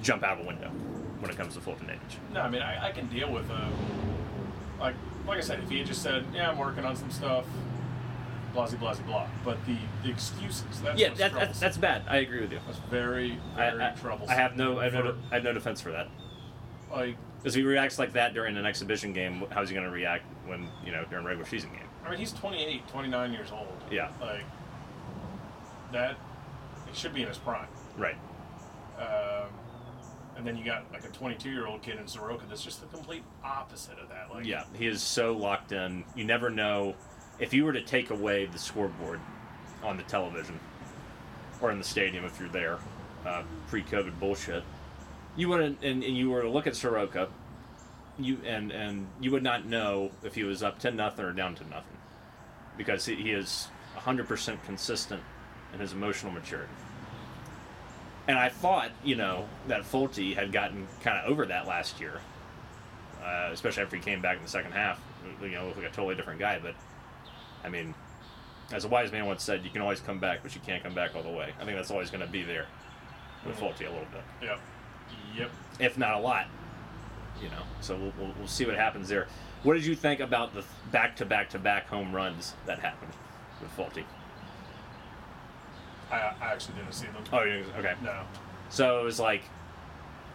[0.01, 0.71] jump out of a window
[1.21, 2.19] when it comes to Fulton age.
[2.33, 3.69] No, I mean I, I can deal with a
[4.81, 4.95] like
[5.27, 7.45] like I said, if he had just said, "Yeah, I'm working on some stuff,"
[8.53, 9.27] blah blah blah.
[9.45, 12.03] But the, the excuses that's Yeah, that, that, that's bad.
[12.09, 12.61] I agree with you.
[12.67, 14.31] that's very I, very I, troublesome.
[14.31, 16.09] I have no, I have no, I have no defense for that.
[16.93, 19.93] like Because if he reacts like that during an exhibition game, how's he going to
[19.93, 21.89] react when you know during a regular season game?
[22.05, 23.69] I mean he's 28, 29 years old.
[23.91, 24.11] Yeah.
[24.21, 24.45] Like
[25.93, 26.17] that,
[26.89, 27.69] he should be in his prime.
[27.97, 28.17] Right.
[28.99, 29.49] Um,
[30.37, 32.87] and then you got like a 22 year old kid in Soroka that's just the
[32.87, 34.29] complete opposite of that.
[34.33, 36.05] Like Yeah, he is so locked in.
[36.15, 36.95] You never know
[37.41, 39.19] if you were to take away the scoreboard
[39.83, 40.61] on the television
[41.61, 42.79] or in the stadium if you're there,
[43.27, 44.63] uh, pre-COVID bullshit.
[45.37, 47.29] You wouldn't, and, and you were to look at Soroka,
[48.19, 51.55] you and and you would not know if he was up ten nothing or down
[51.55, 51.97] to nothing,
[52.77, 55.23] because he, he is hundred percent consistent
[55.73, 56.73] in his emotional maturity.
[58.29, 62.21] And I thought, you know, that Folty had gotten kind of over that last year,
[63.23, 65.01] uh, especially after he came back in the second half.
[65.43, 66.59] You know, looked like a totally different guy.
[66.63, 66.75] But
[67.65, 67.95] I mean,
[68.73, 70.95] as a wise man once said, you can always come back, but you can't come
[70.95, 71.53] back all the way.
[71.61, 72.67] I think that's always going to be there
[73.45, 73.61] with Mhm.
[73.61, 74.61] Folty a little bit, Yep.
[75.35, 75.51] Yep.
[75.79, 76.47] if not a lot.
[77.43, 79.27] You know, so we'll, we'll, we'll see what happens there.
[79.63, 83.13] What did you think about the back to back to back home runs that happened
[83.61, 84.05] with Folty?
[86.11, 87.23] I, I actually didn't see them.
[87.33, 87.95] Oh, yeah, okay.
[88.03, 88.23] No.
[88.69, 89.43] So it was like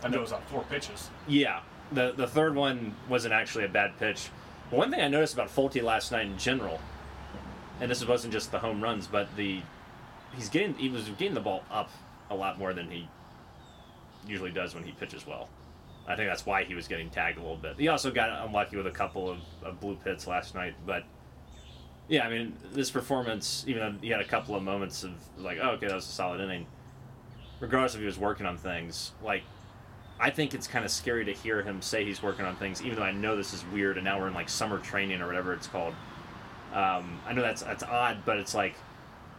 [0.04, 1.10] I know it was on four pitches.
[1.28, 1.62] Yeah,
[1.92, 4.30] the the third one wasn't actually a bad pitch.
[4.70, 6.80] But one thing I noticed about Folty last night in general,
[7.80, 9.62] and this wasn't just the home runs, but the
[10.36, 11.90] he's getting he was getting the ball up
[12.30, 13.08] a lot more than he
[14.28, 15.50] usually does when he pitches well.
[16.08, 17.76] I think that's why he was getting tagged a little bit.
[17.78, 21.04] He also got unlucky with a couple of, of blue pits last night, but
[22.08, 25.58] Yeah, I mean, this performance, even though he had a couple of moments of like,
[25.62, 26.68] oh, okay, that was a solid inning.
[27.60, 29.44] Regardless if he was working on things, like,
[30.20, 32.98] I think it's kind of scary to hear him say he's working on things, even
[32.98, 35.54] though I know this is weird, and now we're in like summer training or whatever
[35.54, 35.96] it's called.
[36.76, 38.76] Um, I know that's that's odd, but it's like,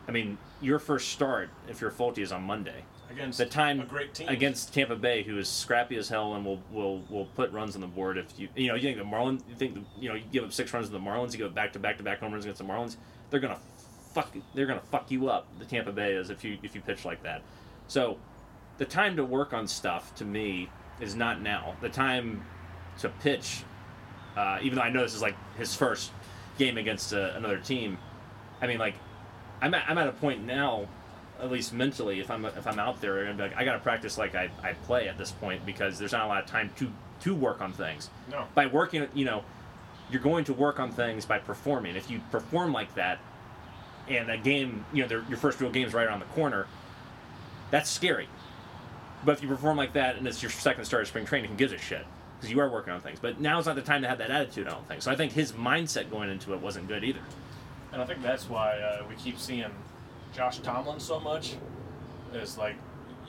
[0.09, 2.83] I mean, your first start if you're Folty is on Monday.
[3.11, 6.45] Against The time a great team against Tampa Bay, who is scrappy as hell and
[6.45, 8.17] will will will put runs on the board.
[8.17, 10.53] If you you know you think the Marlins, you think you know you give up
[10.53, 12.59] six runs to the Marlins, you go back to back to back home runs against
[12.59, 12.97] the Marlins,
[13.31, 13.61] they're gonna
[14.13, 15.47] fuck they're gonna fuck you up.
[15.59, 17.43] The Tampa Bay is if you if you pitch like that.
[17.87, 18.17] So
[18.79, 20.69] the time to work on stuff to me
[21.01, 21.77] is not now.
[21.81, 22.45] The time
[23.01, 23.63] to pitch,
[24.37, 26.11] uh, even though I know this is like his first
[26.59, 27.99] game against uh, another team.
[28.61, 28.95] I mean, like
[29.61, 30.89] I'm at, I'm at a point now,
[31.41, 34.19] at least mentally, if I'm if I'm out there, and like, I got to practice
[34.19, 36.91] like I, I play at this point because there's not a lot of time to
[37.21, 38.11] to work on things.
[38.31, 38.45] No.
[38.55, 39.45] By working, you know,
[40.11, 41.97] you're going to work on things by performing.
[41.97, 43.19] If you perform like that,
[44.09, 46.67] and a game, you know, your first real game is right around the corner,
[47.71, 48.29] that's scary.
[49.25, 51.57] But if you perform like that and it's your second start of spring training, who
[51.57, 52.07] gives a shit?
[52.37, 53.19] Because you are working on things.
[53.21, 55.03] But now's not the time to have that attitude, I don't think.
[55.03, 57.21] So I think his mindset going into it wasn't good either.
[57.93, 59.71] And I think that's why uh, we keep seeing
[60.35, 61.55] Josh Tomlin so much.
[62.35, 62.75] Is like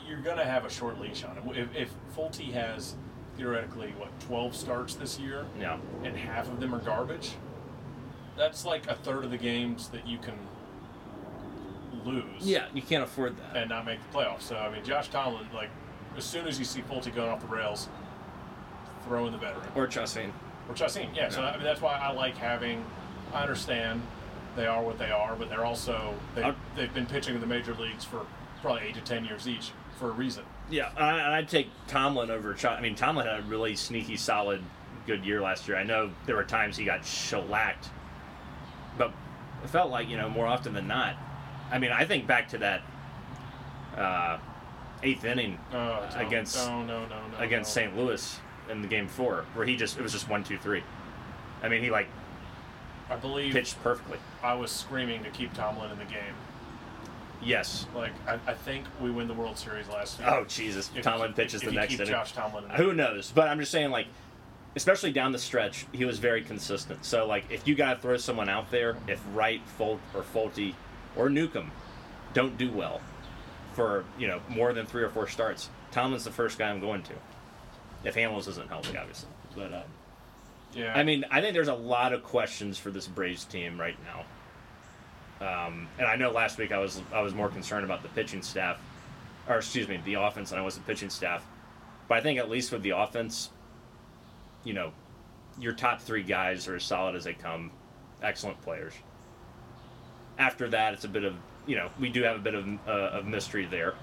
[0.05, 1.49] you're gonna have a short leash on him.
[1.55, 2.95] If, if Folty has
[3.37, 5.77] theoretically what 12 starts this year, Yeah.
[6.03, 7.31] and half of them are garbage,
[8.35, 10.33] that's like a third of the games that you can
[12.03, 12.41] lose.
[12.41, 13.55] Yeah, you can't afford that.
[13.55, 14.41] And not make the playoffs.
[14.41, 15.69] So I mean, Josh Tomlin, like
[16.17, 17.87] as soon as you see Folty going off the rails,
[19.07, 20.31] throw in the veteran Or Chacin.
[20.69, 21.09] Or I've seen.
[21.15, 22.83] Yeah, so I mean that's why I like having.
[23.33, 24.01] I understand
[24.55, 27.47] they are what they are, but they're also they I'd- they've been pitching in the
[27.47, 28.25] major leagues for
[28.61, 30.43] probably eight to ten years each for a reason.
[30.69, 32.53] Yeah, I, I'd take Tomlin over.
[32.53, 34.61] Ch- I mean, Tomlin had a really sneaky, solid,
[35.05, 35.77] good year last year.
[35.77, 37.89] I know there were times he got shellacked,
[38.97, 39.13] but
[39.63, 41.15] it felt like you know more often than not.
[41.71, 42.81] I mean, I think back to that
[43.95, 44.37] uh,
[45.03, 47.71] eighth inning Oh, Against- no no no no against.
[47.73, 47.95] St.
[47.95, 50.83] Louis in the game four, where he just it was just one, two, three.
[51.63, 52.07] I mean, he like
[53.09, 54.19] I believe pitched perfectly.
[54.43, 56.35] I was screaming to keep Tomlin in the game.
[57.41, 57.85] Yes.
[57.95, 60.29] Like I, I think we win the World Series last year.
[60.29, 60.89] Oh Jesus!
[60.95, 62.11] If Tomlin pitches if the next keep inning.
[62.11, 62.63] Josh Tomlin.
[62.63, 63.31] In the Who knows?
[63.33, 64.07] But I'm just saying, like,
[64.75, 67.05] especially down the stretch, he was very consistent.
[67.05, 70.73] So, like, if you got to throw someone out there, if Wright, Folt, or Folty,
[71.15, 71.71] or Newcomb
[72.33, 73.01] don't do well
[73.73, 77.03] for, you know, more than three or four starts, Tomlin's the first guy I'm going
[77.03, 77.13] to.
[78.03, 79.29] If Hamels isn't healthy, obviously.
[79.55, 79.83] But, um,
[80.73, 80.93] Yeah.
[80.95, 84.25] I mean, I think there's a lot of questions for this Braves team right now.
[85.39, 88.41] Um, and I know last week I was I was more concerned about the pitching
[88.41, 88.79] staff,
[89.47, 91.45] or excuse me, the offense than I was the pitching staff.
[92.07, 93.49] But I think at least with the offense,
[94.63, 94.93] you know,
[95.59, 97.71] your top three guys are as solid as they come,
[98.21, 98.93] excellent players.
[100.39, 101.35] After that, it's a bit of
[101.67, 103.93] you know we do have a bit of uh, of mystery there.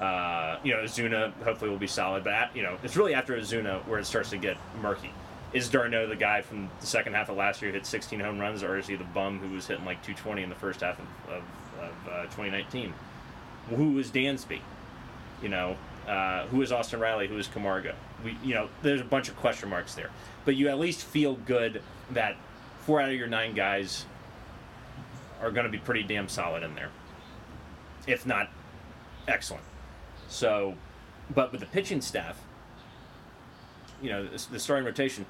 [0.00, 3.36] Uh, you know, Zuna hopefully will be solid, but at, you know, it's really after
[3.40, 5.12] Zuna where it starts to get murky.
[5.52, 8.38] Is d'Arnaud the guy from the second half of last year who hit 16 home
[8.38, 10.98] runs, or is he the bum who was hitting like 220 in the first half
[10.98, 11.42] of, of,
[11.80, 12.94] of uh, 2019?
[13.70, 14.60] Who is Dansby?
[15.42, 15.76] You know,
[16.08, 17.26] uh, who is Austin Riley?
[17.28, 17.94] Who is Camargo?
[18.24, 20.10] We, you know, there's a bunch of question marks there,
[20.44, 21.82] but you at least feel good
[22.12, 22.36] that
[22.86, 24.06] four out of your nine guys
[25.42, 26.90] are going to be pretty damn solid in there,
[28.06, 28.50] if not
[29.28, 29.64] excellent.
[30.30, 30.74] So,
[31.34, 32.40] but with the pitching staff,
[34.00, 35.26] you know, the, starting rotation,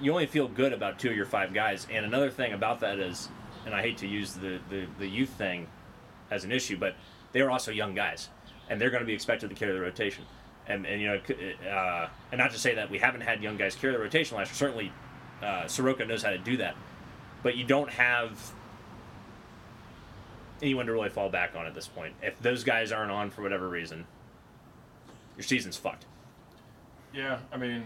[0.00, 1.86] you only feel good about two of your five guys.
[1.90, 3.28] And another thing about that is,
[3.64, 5.68] and I hate to use the, the, the youth thing
[6.30, 6.96] as an issue, but
[7.32, 8.28] they're also young guys,
[8.68, 10.24] and they're going to be expected to carry the rotation.
[10.66, 13.74] And, and you know, uh, and not to say that we haven't had young guys
[13.74, 14.56] carry the rotation last year.
[14.56, 14.92] Certainly,
[15.42, 16.74] uh, Soroka knows how to do that,
[17.42, 18.52] but you don't have
[20.62, 22.14] anyone to really fall back on at this point.
[22.22, 24.06] If those guys aren't on for whatever reason,
[25.36, 26.06] your season's fucked.
[27.14, 27.84] Yeah, I mean,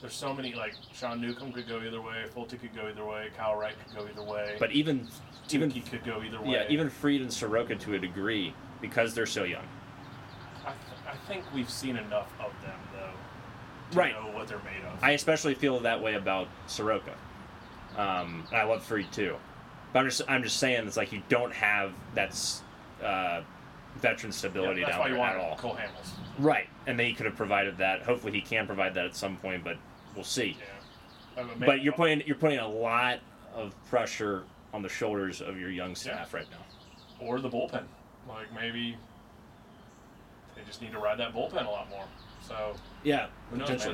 [0.00, 0.54] there's so many.
[0.54, 2.24] Like Sean Newcomb could go either way.
[2.34, 3.28] Folty could go either way.
[3.36, 4.56] Kyle Wright could go either way.
[4.58, 5.08] But even
[5.50, 6.50] even Touki could go either way.
[6.52, 9.64] yeah, even Fried and Soroka to a degree because they're so young.
[10.64, 13.10] I, th- I think we've seen enough of them though
[13.92, 14.12] to Right.
[14.14, 15.02] know what they're made of.
[15.02, 17.14] I especially feel that way about Soroka.
[17.96, 19.36] Um, and I love Fried too.
[19.92, 22.36] But I'm just I'm just saying it's like you don't have that
[23.02, 23.42] uh,
[23.96, 25.56] veteran stability yeah, that's down there want at all.
[25.56, 26.10] Cole Hamels.
[26.38, 28.02] Right, and then he could have provided that.
[28.02, 29.76] Hopefully, he can provide that at some point, but
[30.14, 30.56] we'll see.
[31.36, 31.44] Yeah.
[31.58, 33.20] But you're putting you're putting a lot
[33.54, 37.26] of pressure on the shoulders of your young staff right now.
[37.26, 37.84] or the bullpen.
[38.28, 38.96] Like maybe
[40.54, 42.04] they just need to ride that bullpen a lot more.
[42.46, 43.88] So Yeah, knows,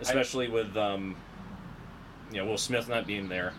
[0.00, 1.16] especially with um,
[2.30, 3.52] you know Will Smith not being there.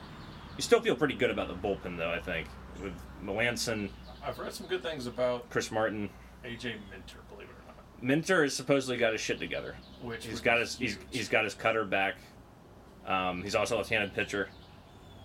[0.57, 2.11] You still feel pretty good about the bullpen, though.
[2.11, 2.47] I think
[2.81, 2.93] with
[3.23, 3.89] Melancon,
[4.23, 6.09] I've read some good things about Chris Martin,
[6.43, 8.03] AJ Minter, believe it or not.
[8.03, 9.75] Minter has supposedly got his shit together.
[10.01, 12.15] Which He's got his he's, he's got his cutter back.
[13.05, 14.49] Um, he's also a left-handed pitcher,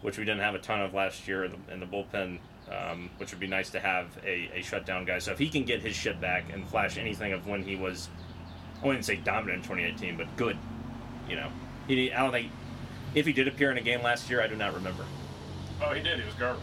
[0.00, 2.38] which we didn't have a ton of last year in the, in the bullpen.
[2.68, 5.20] Um, which would be nice to have a, a shutdown guy.
[5.20, 8.08] So if he can get his shit back and flash anything of when he was,
[8.82, 10.58] I wouldn't say dominant in 2018, but good,
[11.28, 11.48] you know,
[11.86, 12.50] he, I don't think
[13.16, 15.04] if he did appear in a game last year, I do not remember.
[15.82, 16.20] Oh, he did.
[16.20, 16.62] He was garbage.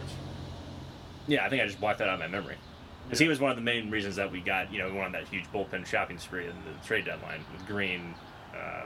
[1.26, 2.56] Yeah, I think I just blocked that out of my memory.
[3.04, 5.06] Because he was one of the main reasons that we got, you know, we went
[5.06, 8.14] on that huge bullpen shopping spree in the trade deadline with Greene,
[8.54, 8.84] uh,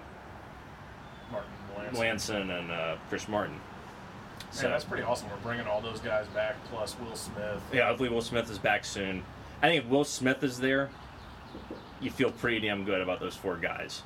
[1.30, 1.50] Martin
[1.92, 1.92] Melancon.
[1.92, 3.60] Melancon, and uh, Chris Martin.
[4.60, 5.28] Man, that's pretty awesome.
[5.30, 7.62] We're bringing all those guys back, plus Will Smith.
[7.72, 9.22] Yeah, hopefully Will Smith is back soon.
[9.62, 10.88] I think if Will Smith is there,
[12.00, 14.02] you feel pretty damn good about those four guys.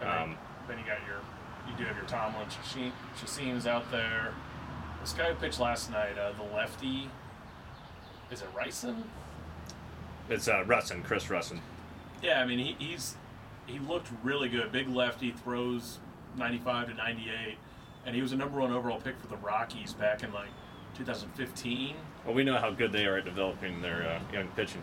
[0.00, 0.36] Then, Um,
[0.68, 1.20] then you got your,
[1.68, 2.46] you do have your Tomlin,
[3.20, 4.34] Chacin's out there.
[5.00, 7.08] This guy who pitched last night, uh, the lefty,
[8.30, 9.04] is it Ryson?
[10.28, 11.58] It's uh, Rusin, Chris Rusin.
[12.22, 13.16] Yeah, I mean he, he's
[13.66, 14.70] he looked really good.
[14.72, 15.98] Big lefty, throws
[16.36, 17.56] 95 to 98,
[18.06, 20.48] and he was a number one overall pick for the Rockies back in like
[20.96, 21.96] 2015.
[22.24, 24.82] Well, we know how good they are at developing their uh, young pitching.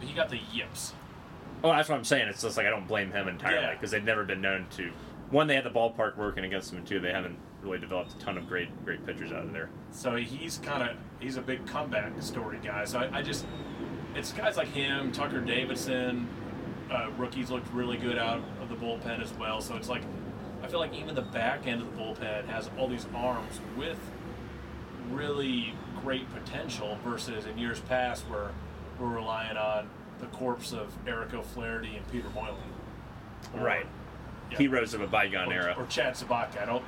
[0.00, 0.92] He got the yips.
[1.62, 2.28] Oh, that's what I'm saying.
[2.28, 3.72] It's just like I don't blame him entirely Yeah.
[3.72, 4.90] because they've never been known to.
[5.30, 8.18] One, they had the ballpark working against them, and two, they haven't really developed a
[8.18, 9.70] ton of great, great pitchers out of there.
[9.90, 12.84] So he's kind of he's a big comeback story guy.
[12.84, 13.46] So I, I just
[14.14, 16.28] it's guys like him, Tucker Davidson,
[16.90, 19.60] uh, rookies looked really good out of the bullpen as well.
[19.60, 20.02] So it's like
[20.62, 23.98] I feel like even the back end of the bullpen has all these arms with
[25.10, 28.50] really great potential versus in years past where
[28.98, 29.88] we're relying on
[30.20, 32.54] the corpse of Eric O'Flaherty and Peter Moylan.
[33.54, 33.86] Or- Right.
[34.54, 34.68] Yeah.
[34.68, 35.74] Heroes of a bygone or, era.
[35.76, 36.62] Or Chad Sobotka.
[36.62, 36.84] I don't.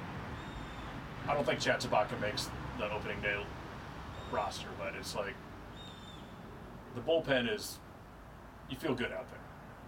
[1.28, 2.48] I don't think Chad Sobotka makes
[2.78, 3.36] the opening day
[4.30, 5.34] roster, but it's like
[6.94, 7.78] the bullpen is.
[8.68, 9.38] You feel good out there,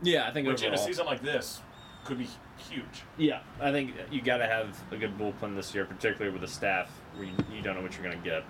[0.02, 1.62] Yeah, I think which in a season like this
[2.04, 2.28] could be
[2.70, 3.02] huge.
[3.16, 6.54] Yeah, I think you got to have a good bullpen this year, particularly with the
[6.54, 8.44] staff where you, you don't know what you're going to get.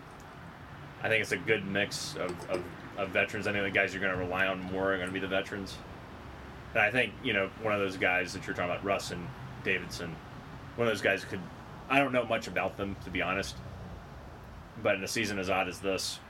[1.03, 2.63] I think it's a good mix of, of,
[2.99, 3.47] of veterans.
[3.47, 5.29] I think the guys you're going to rely on more are going to be the
[5.29, 5.77] veterans.
[6.75, 9.27] And I think, you know, one of those guys that you're talking about, Russ and
[9.65, 10.15] Davidson,
[10.77, 11.41] one of those guys could.
[11.91, 13.57] I don't know much about them, to be honest.
[14.83, 16.21] But in a season as odd as this,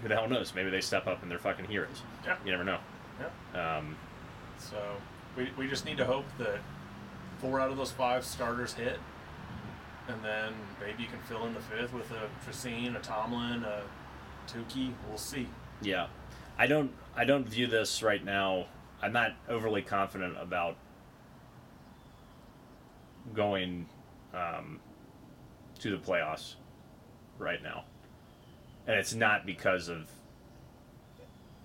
[0.00, 0.54] who the hell knows?
[0.54, 2.02] Maybe they step up and they're fucking heroes.
[2.24, 2.36] Yeah.
[2.44, 2.78] You never know.
[3.54, 3.78] Yeah.
[3.78, 3.96] Um,
[4.58, 4.76] So
[5.36, 6.60] we, we just need to hope that
[7.40, 8.98] four out of those five starters hit,
[10.08, 13.82] and then maybe you can fill in the fifth with a Tracine, a Tomlin, a
[14.48, 14.92] Touki.
[15.08, 15.48] We'll see.
[15.82, 16.06] Yeah,
[16.56, 16.92] I don't.
[17.16, 18.66] I don't view this right now.
[19.04, 20.78] I'm not overly confident about
[23.34, 23.86] going
[24.32, 24.80] um,
[25.80, 26.54] to the playoffs
[27.38, 27.84] right now,
[28.86, 30.10] and it's not because of.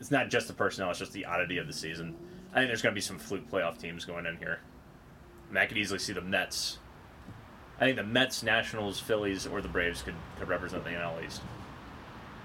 [0.02, 2.14] It's not just the personnel; it's just the oddity of the season.
[2.52, 4.60] I think there's going to be some fluke playoff teams going in here.
[5.50, 6.80] I, mean, I could easily see the Mets.
[7.80, 11.42] I think the Mets, Nationals, Phillies, or the Braves could, could represent the NL East.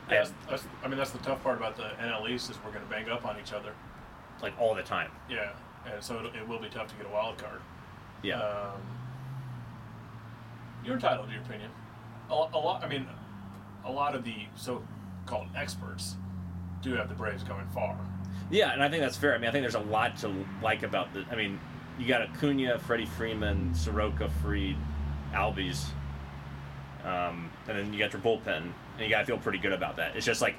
[0.09, 2.70] Yeah, that's, that's, I mean, that's the tough part about the NL East is we're
[2.70, 3.72] going to bang up on each other.
[4.43, 5.11] Like all the time.
[5.28, 5.53] Yeah,
[5.91, 7.61] and so it, it will be tough to get a wild card.
[8.22, 8.41] Yeah.
[8.41, 8.80] Um,
[10.85, 11.70] you're entitled to your opinion.
[12.30, 12.85] A, a lot.
[12.85, 13.07] I mean,
[13.85, 16.16] a lot of the so-called experts
[16.82, 17.97] do have the Braves going far.
[18.51, 19.35] Yeah, and I think that's fair.
[19.35, 20.32] I mean, I think there's a lot to
[20.62, 21.24] like about the.
[21.30, 21.59] I mean,
[21.99, 24.76] you got Acuna, Freddie Freeman, Soroka, Fried,
[25.32, 25.87] Albies,
[27.05, 29.97] um, and then you got your bullpen, and you got to feel pretty good about
[29.97, 30.16] that.
[30.16, 30.57] It's just like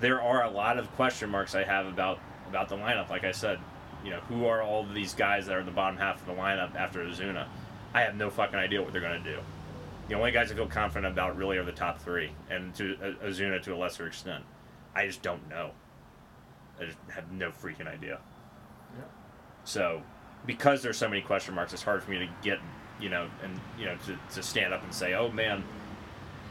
[0.00, 2.18] there are a lot of question marks I have about
[2.52, 3.08] about the lineup.
[3.08, 3.58] Like I said,
[4.04, 6.34] you know, who are all these guys that are in the bottom half of the
[6.34, 7.46] lineup after Ozuna?
[7.94, 9.38] I have no fucking idea what they're going to do.
[10.08, 13.26] The only guys I feel confident about really are the top three, and to uh,
[13.26, 14.44] Ozuna to a lesser extent.
[14.94, 15.70] I just don't know.
[16.78, 18.18] I just have no freaking idea.
[18.98, 19.04] Yeah.
[19.64, 20.02] So,
[20.44, 22.58] because there's so many question marks, it's hard for me to get,
[23.00, 25.64] you know, and you know, to, to stand up and say, "Oh man."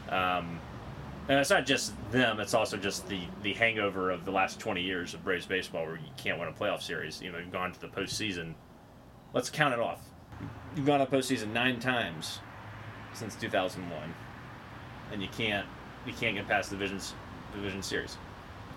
[0.08, 0.58] Um,
[1.28, 4.82] and it's not just them; it's also just the the hangover of the last 20
[4.82, 7.22] years of Braves baseball, where you can't win a playoff series.
[7.22, 8.54] You know, you've gone to the postseason.
[9.32, 10.00] Let's count it off.
[10.76, 12.40] You've gone to the postseason nine times
[13.14, 14.14] since 2001,
[15.12, 15.66] and you can't
[16.06, 17.14] you can't get past the divisions
[17.54, 18.16] division series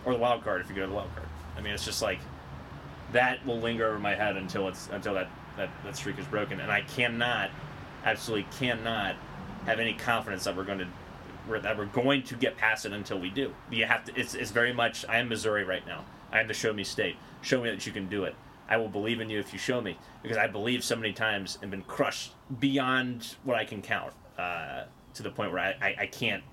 [0.06, 1.28] or the wild card if you go to the wild card.
[1.58, 2.20] I mean, it's just like
[3.12, 6.60] that will linger over my head until it's until that that, that streak is broken,
[6.60, 7.50] and I cannot,
[8.04, 9.16] absolutely cannot,
[9.66, 10.88] have any confidence that we're going to
[11.48, 13.54] we're, that we're going to get past it until we do.
[13.72, 14.20] You have to.
[14.20, 15.06] It's it's very much.
[15.08, 16.06] I am Missouri right now.
[16.32, 17.16] I am the show me state.
[17.42, 18.36] Show me that you can do it.
[18.68, 21.60] I will believe in you if you show me because I believe so many times
[21.62, 24.14] and been crushed beyond what I can count.
[24.38, 24.86] Uh,
[25.16, 26.44] to the point where I, I, I can't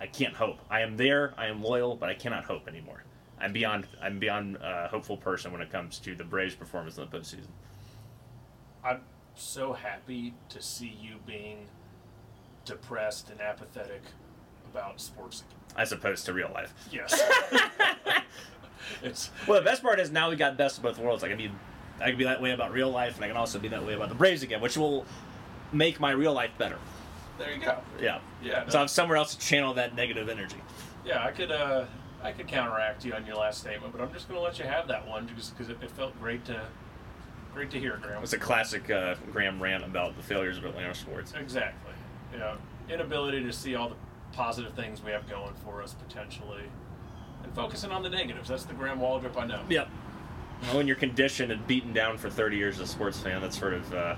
[0.00, 0.58] I can't hope.
[0.70, 1.34] I am there.
[1.36, 3.04] I am loyal, but I cannot hope anymore.
[3.40, 7.08] I'm beyond I'm beyond a hopeful person when it comes to the Braves' performance in
[7.08, 7.50] the postseason.
[8.84, 9.02] I'm
[9.34, 11.66] so happy to see you being
[12.64, 14.02] depressed and apathetic
[14.70, 15.82] about sports again.
[15.82, 16.74] As opposed to real life.
[16.90, 17.20] Yes.
[19.02, 21.24] it's Well, the best part is now we got best of both worlds.
[21.24, 21.50] I can be,
[22.00, 23.94] I can be that way about real life, and I can also be that way
[23.94, 25.06] about the Braves again, which will
[25.72, 26.78] make my real life better.
[27.38, 27.78] there you go.
[28.00, 28.18] Yeah.
[28.42, 28.68] Yeah.
[28.68, 30.56] So I have somewhere else to channel that negative energy.
[31.04, 31.86] Yeah, I could uh,
[32.22, 34.64] I could counteract you on your last statement, but I'm just going to let you
[34.64, 36.66] have that one just because it, it felt great to
[37.54, 38.22] great to hear, Graham.
[38.22, 41.32] It's a classic uh, Graham rant about the failures of Atlanta sports.
[41.34, 41.91] Exactly.
[42.36, 42.56] Yeah,
[42.88, 43.96] inability to see all the
[44.32, 46.64] positive things we have going for us potentially,
[47.42, 48.48] and focusing on the negatives.
[48.48, 49.60] That's the Graham Waldrop I know.
[49.68, 49.88] Yep.
[50.62, 53.58] Well, when you're conditioned and beaten down for 30 years as a sports fan, that's
[53.58, 54.14] sort of uh,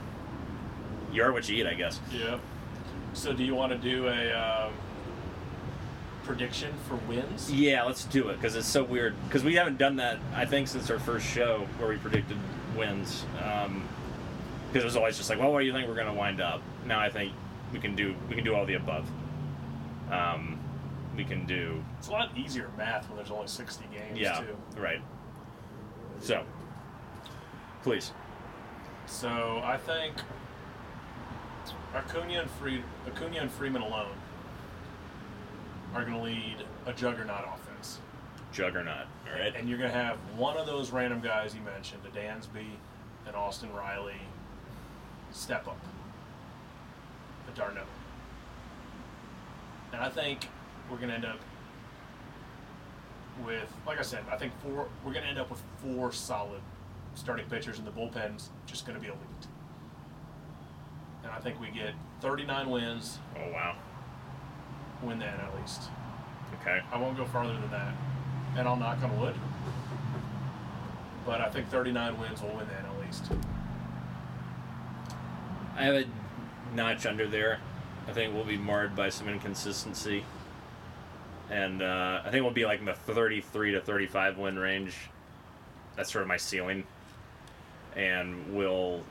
[1.13, 2.01] you are what you eat, I guess.
[2.13, 2.39] Yeah.
[3.15, 4.73] So, do you want to do a um,
[6.25, 7.51] prediction for wins?
[7.51, 9.15] Yeah, let's do it because it's so weird.
[9.27, 12.37] Because we haven't done that, I think, since our first show where we predicted
[12.77, 13.25] wins.
[13.37, 16.41] Because it was always just like, well, what do you think we're going to wind
[16.41, 16.61] up?
[16.87, 17.33] Now I think
[17.75, 19.07] we can do we can do all the above.
[20.11, 20.59] Um,
[21.17, 24.57] we can do It's a lot easier math when there's only 60 games yeah, too.
[24.81, 25.01] right.
[26.21, 26.45] So,
[27.83, 28.13] please.
[29.07, 30.15] So I think
[31.95, 34.15] Acuna and Free Acuna and Freeman alone
[35.95, 37.99] are going to lead a juggernaut offense,
[38.53, 39.07] Juggernaut.
[39.29, 39.55] All right.
[39.55, 42.67] and you're going to have one of those random guys you mentioned, the Dansby
[43.27, 44.21] and Austin Riley,
[45.31, 45.79] step up,
[47.55, 47.87] d'Arnaud,
[49.93, 50.49] and I think
[50.91, 51.39] we're going to end up
[53.45, 54.89] with, like I said, I think four.
[55.05, 56.61] We're going to end up with four solid
[57.15, 59.21] starting pitchers, and the bullpen's just going to be elite.
[61.23, 63.77] And I think we get 39 wins, Oh wow.
[65.03, 65.83] win that at least.
[66.61, 66.81] Okay.
[66.93, 67.95] I won't go farther than that,
[68.57, 69.35] and I'll knock on wood.
[71.27, 73.25] But I think 39 wins will win that at least.
[75.77, 76.05] I have a
[76.75, 77.61] notch under there.
[78.09, 80.25] I think we'll be marred by some inconsistency.
[81.51, 84.97] And uh, I think we'll be like in the 33 to 35 win range.
[85.97, 86.85] That's sort of my ceiling.
[87.97, 89.03] And we'll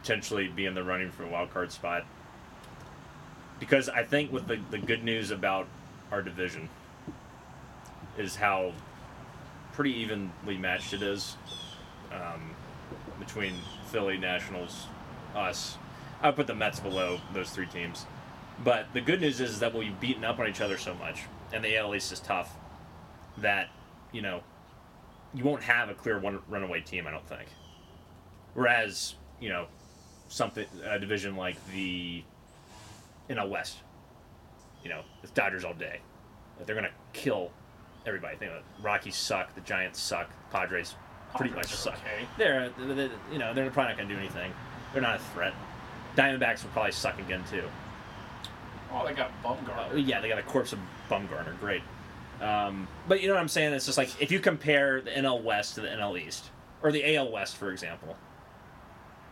[0.00, 2.04] potentially be in the running for a wild card spot.
[3.58, 5.66] Because I think with the, the good news about
[6.10, 6.68] our division
[8.18, 8.72] is how
[9.72, 11.36] pretty evenly matched it is
[12.12, 12.50] um,
[13.18, 13.54] between
[13.86, 14.86] Philly, Nationals,
[15.34, 15.78] us.
[16.24, 18.06] I would put the Mets below those three teams.
[18.64, 21.62] But the good news is, that we've beaten up on each other so much, and
[21.62, 22.56] the AL East is tough,
[23.38, 23.68] that,
[24.10, 24.42] you know,
[25.34, 27.46] you won't have a clear one runaway team, I don't think.
[28.54, 29.66] Whereas, you know,
[30.28, 32.24] something a division like the
[33.28, 33.78] NL West,
[34.82, 36.00] you know, it's Dodgers all day.
[36.56, 37.50] Like, they're gonna kill
[38.06, 38.36] everybody.
[38.36, 40.94] Think Rockies suck, the Giants suck, Padres
[41.36, 41.94] pretty Padres much suck.
[41.94, 42.26] okay.
[42.38, 44.52] They're, they're, you know, they're probably not gonna do anything.
[44.94, 45.52] They're not a threat.
[46.16, 47.62] Diamondbacks will probably suck again too.
[48.92, 50.06] Oh, they got Uh, Bumgarner.
[50.06, 50.78] yeah, they got a corpse of
[51.10, 51.58] Bumgarner.
[51.60, 51.82] Great.
[52.40, 53.72] Um, but you know what I'm saying?
[53.72, 56.50] It's just like if you compare the NL West to the NL East,
[56.82, 58.16] or the AL West, for example,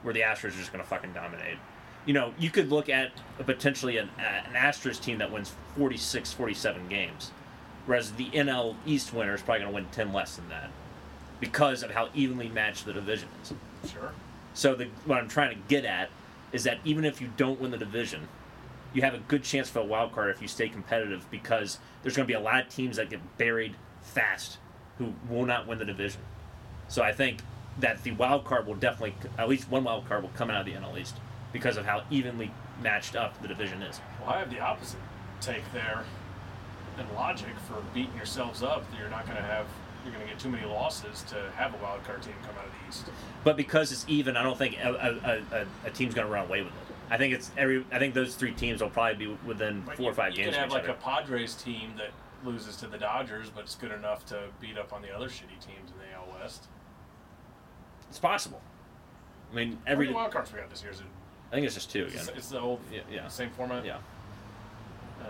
[0.03, 1.59] where the Astros are just going to fucking dominate.
[2.07, 6.33] You know, you could look at a potentially an, an Astros team that wins 46,
[6.33, 7.31] 47 games,
[7.87, 10.71] whereas the NL East winner is probably going to win 10 less than that
[11.39, 13.53] because of how evenly matched the division is.
[13.93, 14.13] Sure.
[14.55, 16.09] So the, what I'm trying to get at
[16.53, 18.29] is that even if you don't win the division,
[18.93, 22.15] you have a good chance for a wild card if you stay competitive because there's
[22.17, 24.59] going to be a lot of teams that get buried fast
[24.99, 26.21] who will not win the division.
[26.89, 27.41] So I think
[27.81, 30.67] that the wild card will definitely, at least one wild card will come out of
[30.67, 31.17] the NL East
[31.53, 32.51] because of how evenly
[32.83, 34.01] matched up the division is.
[34.21, 35.01] Well, I have the opposite
[35.41, 36.05] take there,
[36.99, 39.67] and logic for beating yourselves up that you're not going to have.
[40.05, 42.67] You're going to get too many losses to have a wild card team come out
[42.67, 43.07] of the East.
[43.45, 46.47] But because it's even, I don't think a, a, a, a team's going to run
[46.47, 46.79] away with it.
[47.11, 47.85] I think it's every.
[47.93, 50.45] I think those three teams will probably be within But four you, or five you
[50.45, 50.57] games.
[50.57, 50.93] can of have like other.
[50.93, 52.11] a Padres team that
[52.45, 55.61] loses to the Dodgers, but it's good enough to beat up on the other shitty
[55.61, 56.65] teams in the AL West.
[58.09, 58.61] It's possible.
[59.53, 60.91] I mean, every How many wild cards we got this year?
[60.93, 61.07] Is it?
[61.51, 62.21] I think it's just two again.
[62.21, 63.29] It's, it's the old, Yeah, yeah.
[63.29, 63.85] same format.
[63.85, 63.99] Yeah.
[65.21, 65.27] Uh,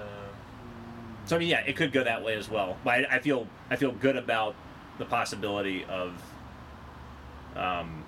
[1.27, 2.77] So I mean, yeah, it could go that way as well.
[2.85, 4.55] But I, I feel I feel good about
[4.99, 6.13] the possibility of.
[7.57, 8.05] Um,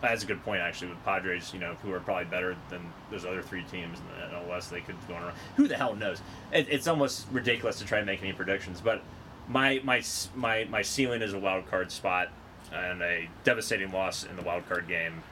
[0.00, 1.52] that's a good point actually with Padres.
[1.52, 4.70] You know, who are probably better than those other three teams in the NL West.
[4.70, 5.34] They could go around.
[5.56, 6.22] Who the hell knows?
[6.52, 8.80] It, it's almost ridiculous to try and make any predictions.
[8.80, 9.02] But
[9.48, 10.02] my my
[10.34, 12.28] my my ceiling is a wild card spot
[12.72, 15.22] and a devastating loss in the wild card game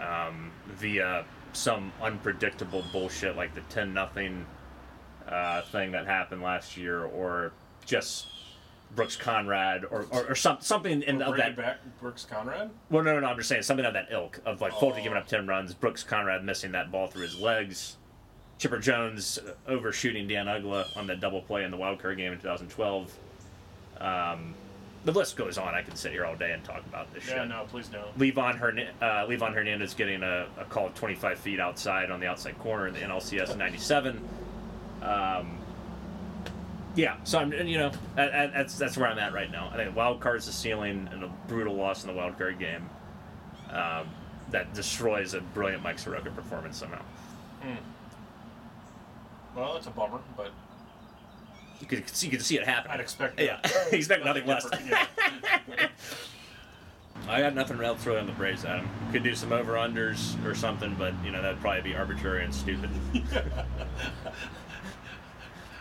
[0.00, 4.44] um, via some unpredictable bullshit like the ten nothing
[5.28, 7.52] uh, thing that happened last year, or
[7.84, 8.26] just
[8.94, 11.56] Brooks Conrad, or or, or some, something in of Bringing that.
[11.56, 12.70] back Brooks Conrad.
[12.90, 13.26] Well, no, no, no.
[13.26, 14.92] I'm just saying something of that ilk of like Oh.
[14.94, 17.96] giving up ten runs, Brooks Conrad missing that ball through his legs,
[18.58, 22.38] Chipper Jones overshooting Dan Uggla on that double play in the wild card game in
[22.40, 23.12] 2012.
[24.00, 24.54] Um,
[25.04, 25.74] the list goes on.
[25.74, 27.48] I could sit here all day and talk about this Yeah, shit.
[27.48, 28.18] no, please don't.
[28.18, 32.58] Livan, Hern- uh, Livan Hernandez getting a, a call 25 feet outside on the outside
[32.58, 34.20] corner in the NLCS 97.
[35.06, 35.58] Um,
[36.96, 39.70] yeah, so I'm, you know, that, that- that's that's where I'm at right now.
[39.72, 42.88] I think wild card's the ceiling and a brutal loss in the wild card game
[43.70, 44.08] um,
[44.50, 47.02] that destroys a brilliant Mike Soroka performance somehow.
[49.54, 50.50] Well, that's a bummer, but
[51.80, 52.90] You could you could see it happen.
[52.90, 53.38] I'd expect.
[53.40, 53.60] Yeah,
[53.92, 54.66] expect nothing less.
[54.88, 55.06] Yeah.
[57.28, 58.88] I got nothing else really on the Braves, Adam.
[59.12, 62.54] Could do some over unders or something, but you know that'd probably be arbitrary and
[62.54, 62.90] stupid.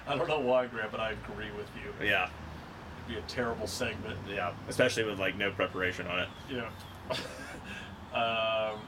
[0.07, 2.05] I don't know why, Grant, but I agree with you.
[2.05, 2.29] yeah,
[3.05, 4.17] It'd be a terrible segment.
[4.29, 6.29] yeah, especially with like no preparation on it.
[6.49, 6.69] Yeah.
[8.13, 8.79] um,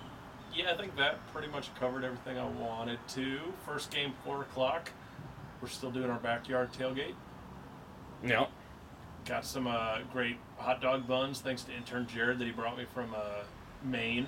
[0.53, 3.39] yeah, I think that pretty much covered everything I wanted to.
[3.65, 4.91] First game, four o'clock.
[5.61, 7.15] We're still doing our backyard tailgate.
[8.23, 8.47] No,
[9.27, 12.85] Got some uh, great hot dog buns thanks to intern Jared that he brought me
[12.93, 13.43] from uh,
[13.83, 14.27] Maine.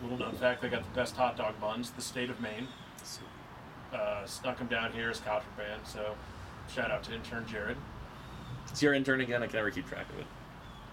[0.00, 2.68] Little known fact, they got the best hot dog buns, the state of Maine.
[3.92, 6.14] Uh, snuck them down here as contraband, so
[6.72, 7.76] shout out to intern Jared.
[8.68, 9.42] it's your intern again.
[9.42, 10.26] I can never keep track of it.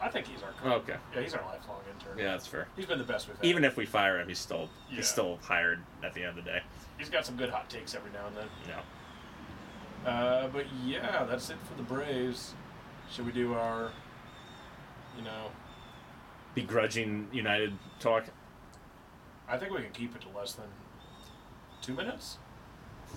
[0.02, 0.96] I think he's our Oh, okay.
[1.16, 2.18] yeah, he's our lifelong intern.
[2.18, 2.68] Yeah, that's fair.
[2.76, 3.46] He's been the best we've had.
[3.46, 4.98] Even if we fire him, he's still Yeah.
[4.98, 6.62] he's still hired at the end of the day.
[6.98, 8.48] he's got some good hot takes every now and then.
[10.06, 10.10] No.
[10.10, 12.54] Uh, but yeah, that's it for the Braves.
[13.12, 13.92] Should we do our,
[15.18, 15.52] you know,
[16.56, 18.26] Begrudging United talk.
[19.48, 20.66] I think we can keep it to less than
[21.82, 22.38] two minutes.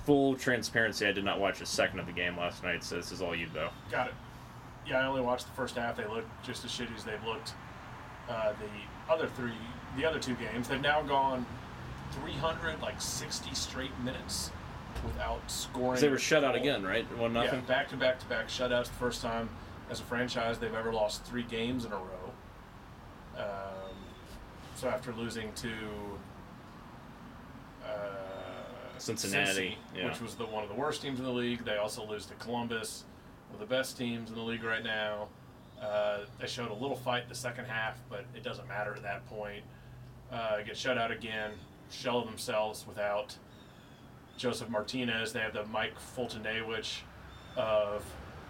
[0.06, 3.12] Full transparency, I did not watch a second of the game last night, so this
[3.12, 3.70] is all you though.
[3.90, 4.14] Got it.
[4.86, 5.96] Yeah, I only watched the first half.
[5.96, 7.52] They looked just as shitty as they've looked
[8.28, 9.52] uh, the other three,
[9.96, 10.68] the other two games.
[10.68, 11.44] They've now gone
[12.12, 14.50] 300, like 60 straight minutes
[15.04, 16.00] without scoring.
[16.00, 17.04] They were shut out again, right?
[17.18, 17.60] One nothing.
[17.60, 18.84] Yeah, back to back to back shutouts.
[18.84, 19.48] The first time
[19.90, 22.32] as a franchise they've ever lost three games in a row.
[23.36, 23.96] Um,
[24.74, 25.70] so after losing to
[27.84, 27.88] uh,
[29.00, 30.06] Cincinnati, yeah.
[30.06, 32.34] which was the one of the worst teams in the league, they also lose to
[32.34, 33.04] Columbus,
[33.48, 35.28] one of the best teams in the league right now.
[35.80, 39.26] Uh, they showed a little fight the second half, but it doesn't matter at that
[39.26, 39.62] point.
[40.30, 41.52] Uh, get shut out again,
[41.90, 43.34] shell themselves without
[44.36, 45.32] Josef Martinez.
[45.32, 47.00] They have the Mike Foltynewicz
[47.56, 48.04] of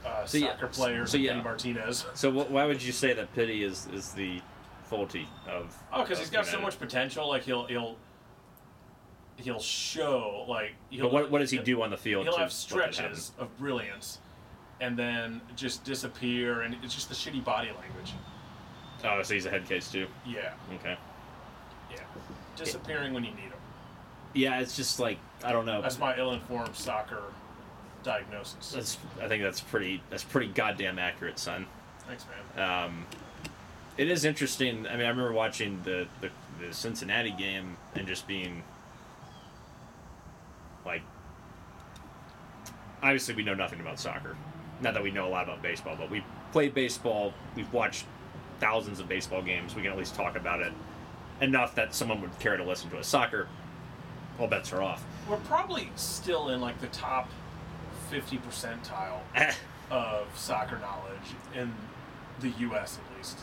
[0.05, 1.41] uh, So, yeah, soccer players, so, yeah.
[1.41, 2.05] Martinez.
[2.15, 4.41] So wh- why would you say that Pity is is the
[4.91, 5.77] Folty of?
[5.93, 7.29] Oh, because he's got so much potential.
[7.29, 7.97] Like he'll he'll
[9.41, 10.73] he'll show like.
[10.91, 12.25] He'll, But what what does he do on the field?
[12.25, 12.93] He'll have make that happen?
[12.95, 14.19] stretches of brilliance,
[14.81, 18.13] and then just disappear, and it's just the shitty body language.
[19.05, 20.07] Oh, so he's a head case too.
[20.27, 20.97] Yeah, Okay.
[21.91, 21.97] yeah,
[22.57, 23.53] disappearing when you need him.
[24.35, 25.81] Yeah, it's just like I don't know.
[25.83, 27.23] That's my ill-informed soccer
[28.03, 28.73] diagnosis.
[28.73, 31.67] That's I think that's pretty that's pretty goddamn accurate, son.
[32.07, 32.25] Thanks,
[32.57, 32.69] man.
[32.85, 33.07] Um,
[33.97, 34.87] it is interesting.
[34.87, 36.31] I mean, I remember watching the, the
[36.61, 38.63] the Cincinnati game and just being
[40.91, 41.03] like,
[43.03, 44.37] obviously we know nothing about soccer.
[44.81, 47.33] Not that we know a lot about baseball, but we played baseball.
[47.55, 48.07] We've watched
[48.59, 49.75] thousands of baseball games.
[49.75, 50.73] We can at least talk about it
[51.41, 53.07] enough that someone would care to listen to us.
[53.07, 53.49] Soccer,
[54.39, 55.05] all bets are off.
[55.29, 57.31] We're probably still in like the top
[58.11, 59.53] fifty percentile eh.
[59.91, 61.73] of soccer knowledge in
[62.41, 62.99] the U.S.
[62.99, 63.39] at least.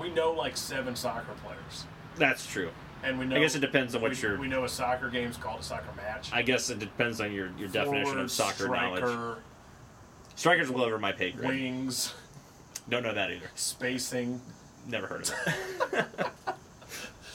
[0.00, 1.84] We know like seven soccer players,
[2.16, 2.70] That's true.
[3.04, 3.36] And we know.
[3.36, 4.38] I guess it depends on what we, your.
[4.38, 6.30] We know a soccer game's called a soccer match.
[6.32, 8.98] I guess it depends on your, your definition of soccer knowledge.
[9.04, 9.38] striker,
[10.36, 11.48] Strikers well over my pay grade.
[11.48, 12.14] wings,
[12.88, 13.50] Don't know that either.
[13.54, 14.40] spacing,
[14.86, 15.34] Never heard of
[15.92, 16.06] it.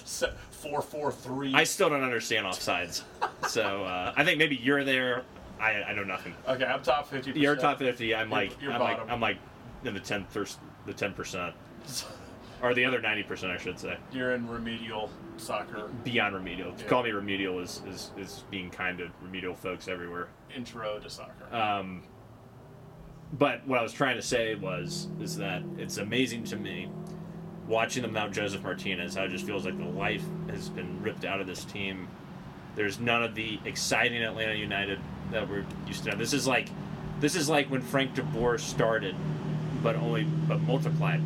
[0.05, 1.53] se- four four three.
[1.53, 3.03] I still don't understand offsides.
[3.47, 5.23] So uh, I think maybe you're there.
[5.59, 6.33] I, I know nothing.
[6.47, 7.31] okay, I'm top fifty.
[7.39, 8.13] You're top fifty.
[8.15, 9.09] I'm You're- like you're I'm like.
[9.09, 9.37] I'm like
[9.85, 11.53] in the ten first the ten percent
[12.61, 13.97] or the other ninety percent I should say.
[14.11, 16.71] You're in remedial soccer Beyond remedial.
[16.73, 16.89] To Yeah.
[16.89, 20.27] call me remedial is, is is being kind to remedial folks everywhere.
[20.55, 21.53] intro to soccer.
[21.55, 22.03] Um,
[23.33, 26.89] but what I was trying to say was is that it's amazing to me
[27.67, 29.15] watching them without Josef Martinez.
[29.15, 32.07] How it just feels like the life has been ripped out of this team.
[32.75, 34.99] There's none of the exciting Atlanta United
[35.31, 36.15] that we're used to.
[36.15, 36.69] This is like
[37.19, 39.15] this is like when Frank DeBoer started,
[39.83, 41.21] but only but multiplied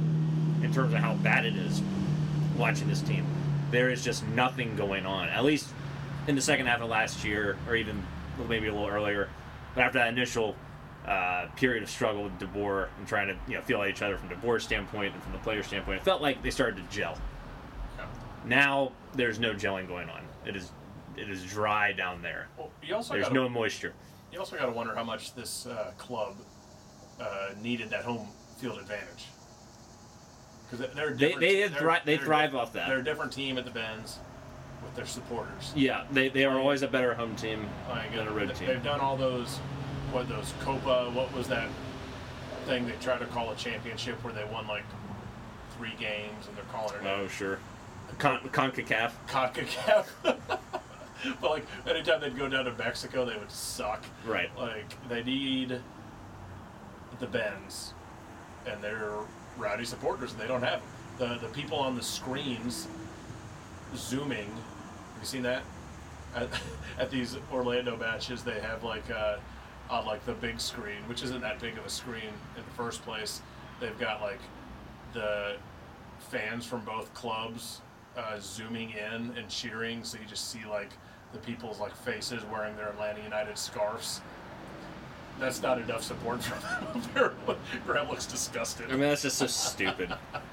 [0.64, 1.82] in terms of how bad it is
[2.58, 3.26] watching this team.
[3.72, 5.28] there is just nothing going on.
[5.30, 5.68] At least
[6.28, 8.04] in the second half of last year, or even
[8.48, 9.30] maybe a little earlier.
[9.74, 10.56] But after that initial
[11.08, 14.30] uh, period of struggle with DeBoer and trying to you know feel each other from
[14.30, 17.18] DeBoer's standpoint and from the player standpoint, it felt like they started to gel.
[18.46, 20.22] Now there's no gelling going on.
[20.46, 20.72] It is
[21.18, 22.48] it is dry down there.
[22.58, 23.94] Well, you also There's gotta, no moisture.
[24.32, 26.38] you also got to wonder how much this uh, club
[27.20, 28.28] uh, needed that home
[28.60, 29.26] field advantage.
[30.78, 32.88] Because they're They- they they're- thri- they they're thrive off that.
[32.88, 34.18] They're a different team at the Benz
[34.84, 35.72] with their supporters.
[35.76, 38.68] Yeah, they, they are always a better home team Like, than a road they- team.
[38.70, 39.58] They've done all those,
[40.12, 41.68] what those Copa, what was that
[42.66, 44.86] thing they tried to call a championship where they won like
[45.78, 47.60] three games and they're calling it Oh sure,
[48.20, 49.12] Con- Concacaf.
[49.28, 50.06] CONCACAF.
[50.24, 50.62] but
[51.42, 54.04] like anytime they'd go down to Mexico, they would suck.
[54.26, 54.50] Right.
[54.58, 55.80] Like they need
[57.20, 57.94] the Benz
[58.66, 59.12] and their
[59.58, 61.40] rowdy supporters, and they don't have them.
[61.40, 62.88] The the people on the screens
[63.96, 64.50] zooming.
[64.50, 65.64] Have you seen that?
[66.36, 66.50] At,
[67.00, 69.38] at these Orlando matches, they have like uh,
[69.90, 73.04] on like the big screen, which isn't that big of a screen in the first
[73.04, 73.42] place.
[73.80, 74.40] They've got like
[75.14, 75.58] the
[76.20, 77.82] fans from both clubs
[78.18, 80.92] uh, zooming in and cheering, so you just see like
[81.32, 84.22] the people's like faces wearing their Atlanta United scarves.
[85.40, 86.62] That's not enough support from
[87.14, 87.58] them.
[87.86, 88.88] Graham looks disgusted.
[88.88, 90.14] I mean that's just so stupid.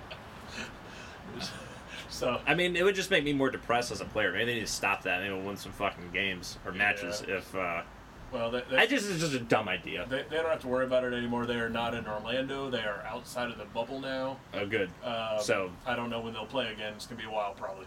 [2.09, 4.33] so I mean, it would just make me more depressed as a player.
[4.33, 5.23] Maybe they need to stop that.
[5.23, 7.23] Maybe we'll win some fucking games or matches.
[7.27, 7.37] Yeah.
[7.37, 7.83] If uh,
[8.33, 10.07] well, they, I just it's just a dumb idea.
[10.09, 11.47] they, they don't have to worry about it anymore.
[11.47, 12.71] They are not in Orlando.
[12.71, 14.39] They are outside of the bubble now.
[14.55, 14.91] Oh, good.
[15.05, 16.93] Um, So- I don't know when they'll play again.
[16.95, 17.87] It's gonna be a while probably.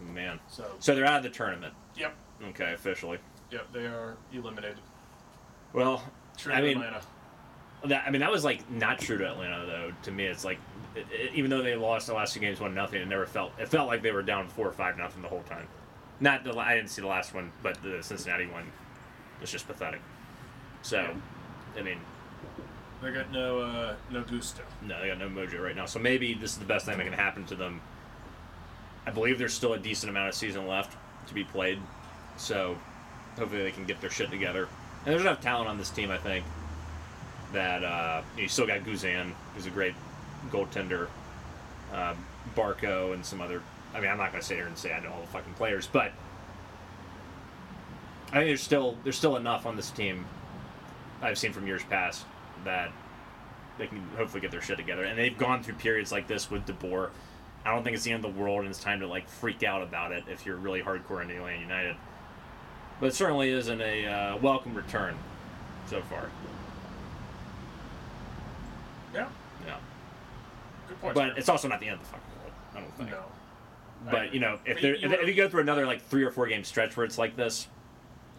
[0.00, 0.38] Man.
[0.48, 1.74] So So they're out of the tournament.
[1.96, 2.14] yep,
[2.50, 3.18] Okay, officially.
[3.50, 4.78] yep, they are eliminated.
[5.72, 6.02] Well,
[6.40, 7.00] True I mean, Atlanta.
[7.86, 9.92] that, I mean that was like not true to Atlanta though.
[10.04, 10.58] To me, it's like
[10.96, 13.52] it, it- even though they lost the last two games, one nothing, it never felt
[13.58, 15.66] it felt like they were down four or five nothing the whole time.
[16.20, 18.64] Not the I didn't see the last one, but the Cincinnati one
[19.40, 20.00] was just pathetic.
[20.82, 21.14] So,
[21.78, 21.98] I mean,
[23.02, 24.62] They got no uh, no gusto.
[24.82, 25.86] No, they got no mojo right now.
[25.86, 27.80] So maybe this is the best thing that can happen to them.
[29.06, 30.96] I believe there's still a decent amount of season left
[31.28, 31.78] to be played.
[32.36, 32.76] So
[33.38, 34.68] hopefully they can get their shit together.
[35.04, 36.44] And there's enough talent on this team, I think,
[37.52, 39.94] that uh, you still got Guzan, who's a great
[40.50, 41.08] goaltender,
[41.92, 42.14] uh,
[42.54, 43.62] Barco, and some other.
[43.94, 45.54] I mean, I'm not going to sit here and say I know all the fucking
[45.54, 46.12] players, but
[48.28, 50.26] I think there's still there's still enough on this team
[51.22, 52.24] I've seen from years past
[52.64, 52.92] that
[53.78, 55.04] they can hopefully get their shit together.
[55.04, 57.10] And they've gone through periods like this with DeBoer.
[57.64, 59.62] I don't think it's the end of the world, and it's time to like freak
[59.62, 61.96] out about it if you're really hardcore into Atlanta United.
[63.00, 65.16] But it certainly isn't a uh, welcome return
[65.86, 66.28] so far.
[69.14, 69.26] Yeah,
[69.66, 69.76] Yeah,
[70.88, 71.14] good point.
[71.14, 72.52] but it's also not the end of the fucking world.
[72.76, 73.10] I don't think.
[73.10, 73.24] no.
[74.10, 76.30] But you know, if there, you if, if you go through another like three or
[76.30, 77.66] four game stretch where it's like this,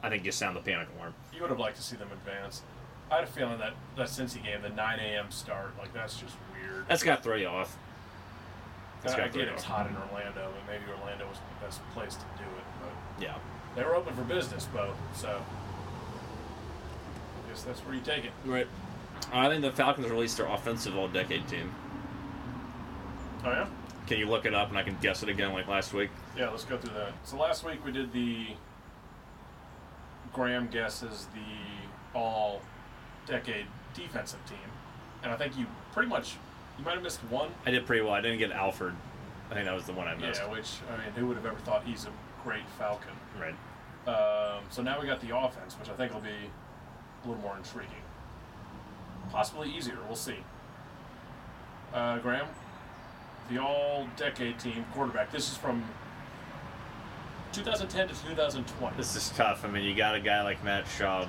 [0.02, 1.14] I think you sound the panic alarm.
[1.34, 2.62] You would have liked to see them advance.
[3.12, 5.30] I had a feeling that that Cincy game, the 9 a.m.
[5.30, 6.88] start, like that's just weird.
[6.88, 7.78] That's got to throw you off.
[9.02, 11.46] That's I, got to throw get you it's hot in Orlando, and maybe Orlando wasn't
[11.60, 13.36] the best place to do it, but Yeah.
[13.76, 14.94] They were open for business, Bo.
[15.16, 15.42] So
[17.46, 18.32] I guess that's where you take it.
[18.46, 18.68] Right.
[19.32, 21.74] I think the Falcons released their offensive all decade team.
[23.46, 23.68] Oh yeah.
[24.08, 26.10] Can you look it up and I can guess it again like last week?
[26.38, 27.14] Yeah, let's go through that.
[27.24, 28.48] So last week we did the
[30.34, 32.62] Graham guesses the all
[33.26, 34.58] decade defensive team.
[35.24, 36.36] And I think you pretty much
[36.78, 37.52] you might have missed one.
[37.66, 38.14] I did pretty well.
[38.14, 38.96] I didn't get Alford.
[39.50, 40.42] I think that was the one I missed.
[40.42, 42.10] Yeah, which I mean, who would have ever thought he's a
[42.44, 43.12] great Falcon?
[43.42, 43.56] Right.
[44.08, 47.58] Um, so now we got the offense, which I think will be a little more
[47.58, 47.92] intriguing.
[49.32, 49.98] Possibly easier.
[50.08, 50.38] We'll see.
[51.94, 52.48] Uh, Graham,
[53.50, 55.32] the all-decade team quarterback.
[55.32, 55.84] This is from
[57.52, 58.98] 2010 to 2020.
[58.98, 59.66] This is tough.
[59.66, 61.28] I mean, you got a guy like Matt Schaub,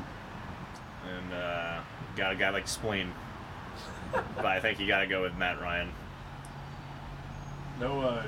[1.09, 1.81] and uh,
[2.17, 3.13] got a guy like Spleen.
[4.37, 5.91] but I think you got to go with Matt Ryan.
[7.81, 8.27] No, uh,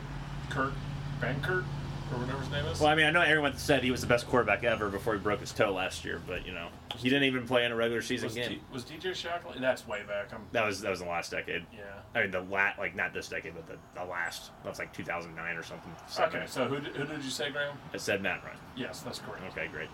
[0.51, 0.72] Kurt
[1.20, 1.64] Benkert
[2.12, 2.80] or whatever his name is.
[2.80, 5.18] Well, I mean, I know everyone said he was the best quarterback ever before he
[5.20, 8.02] broke his toe last year, but you know, he didn't even play in a regular
[8.02, 8.48] season was, game.
[8.50, 9.59] D- was DJ Shockley?
[9.61, 10.32] That's way back.
[10.32, 11.64] I'm, that was that was the last decade.
[11.72, 11.80] yeah.
[12.14, 14.50] I mean, the la- like not this decade, but the, the last.
[14.62, 15.92] That was like 2009 or something.
[16.18, 17.76] Okay, so who, did- who did you say, Graham?
[17.92, 18.57] I said Matt Ryan.
[18.76, 19.42] Yes, that's correct.
[19.50, 19.88] Okay, great.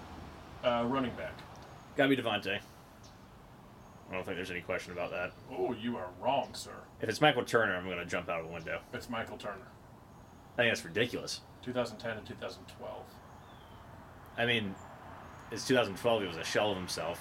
[0.62, 1.32] Uh, running back.
[1.96, 2.58] Gotta be Devonta.
[4.10, 5.32] I don't think there's any question about that.
[5.56, 6.72] Oh, you are wrong, sir.
[7.00, 8.80] If it's Michael Turner, I'm gonna jump out of the window.
[8.92, 9.68] It's Michael Turner.
[10.54, 11.40] I think that's ridiculous.
[11.62, 13.02] 2010 and 2012.
[14.38, 14.74] I mean,
[15.50, 16.22] it's 2012.
[16.22, 17.20] He was a shell of himself.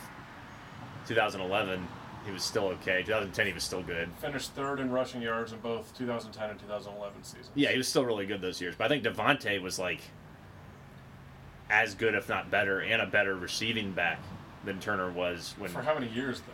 [1.07, 1.87] 2011,
[2.25, 3.01] he was still okay.
[3.03, 4.09] 2010, he was still good.
[4.19, 7.49] Finished third in rushing yards in both 2010 and 2011 seasons.
[7.55, 8.75] Yeah, he was still really good those years.
[8.77, 10.01] But I think Devonta was like
[11.69, 14.19] as good, if not better, and a better receiving back
[14.65, 16.53] than Turner was when For how many years though?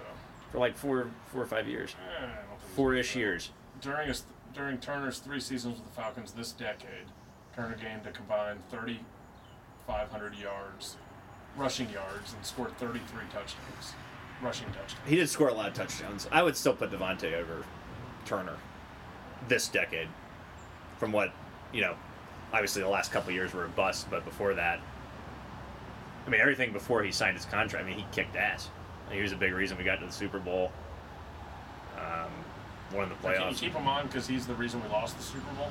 [0.51, 3.49] for like four, four or five years, Eh, I don't think he's four-ish years.
[3.81, 4.23] During his
[4.53, 7.07] during Turner's three seasons with the Falcons this decade,
[7.55, 10.97] Turner game to combine 3,500 yards,
[11.55, 13.01] rushing yards, and scored 33
[13.31, 13.93] touchdowns,
[14.41, 15.07] rushing touchdowns.
[15.07, 16.27] He did score a lot of touchdowns.
[16.31, 17.63] I would still put Devonta over
[18.25, 18.57] Turner
[19.47, 20.09] this decade.
[20.97, 21.31] From what
[21.71, 21.95] you know,
[22.51, 24.79] obviously the last couple of years were a bust, but before that,
[26.25, 27.85] I mean everything before he signed his contract.
[27.85, 28.69] I mean he kicked ass.
[29.11, 30.71] He was a big reason we got to the Super Bowl.
[31.97, 32.31] Um,
[32.93, 33.37] won the playoffs.
[33.37, 35.69] Can you keep him on because he's the reason we lost the Super Bowl?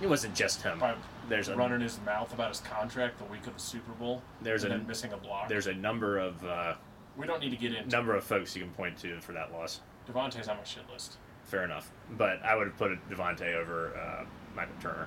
[0.00, 0.78] It wasn't just him.
[0.78, 0.94] By
[1.28, 4.22] There's a running his mouth about his contract the week of the Super Bowl.
[4.40, 5.48] There's and a- then missing a block.
[5.48, 6.74] there's a number of uh,
[7.16, 9.52] we don't need to get into number of folks you can point to for that
[9.52, 9.80] loss.
[10.10, 11.16] Devonta's on my shit list.
[11.44, 14.24] Fair enough, but I would have put Devonta over uh,
[14.54, 15.06] Michael Turner.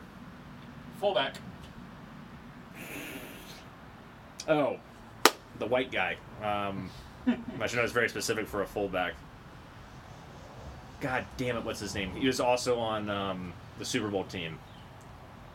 [1.00, 1.36] Fullback.
[4.48, 4.78] Oh,
[5.60, 6.18] the white guy.
[6.44, 6.90] Um,
[7.60, 9.14] I should know it's very specific for a fullback.
[11.02, 11.64] God damn it!
[11.66, 12.12] What's his name?
[12.16, 14.60] He was also on um, the Super Bowl team.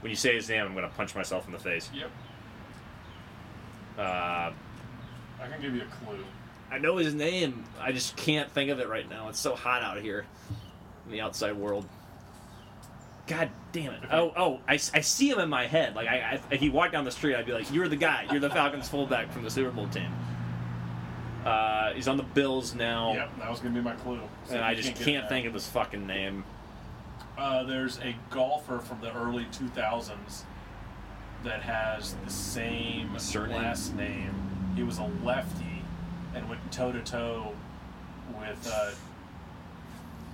[0.01, 1.91] When you say his name, I'm gonna punch myself in the face.
[1.93, 2.11] Yep.
[3.99, 4.53] Uh, I
[5.51, 6.25] can give you a clue.
[6.71, 7.65] I know his name.
[7.81, 9.29] I just can't think of it right now.
[9.29, 10.27] It's so hot out here
[11.07, 11.87] in the outside world.
[13.27, 14.01] God damn it!
[14.11, 14.61] Oh, oh!
[14.67, 15.95] I, I see him in my head.
[15.95, 18.27] Like I, I, if he walked down the street, I'd be like, "You're the guy.
[18.31, 20.11] You're the Falcons fullback from the Super Bowl team."
[21.45, 24.21] Uh, he's on the Bills now, Yep, that was gonna be my clue.
[24.47, 26.45] So and I just get can't think of his fucking name.
[27.39, 30.43] Uh, there's a golfer from the early 2000s
[31.45, 33.63] that has the same Surname?
[33.63, 34.35] last name.
[34.75, 35.83] He was a lefty
[36.35, 37.53] and went toe to toe
[38.41, 38.91] with uh,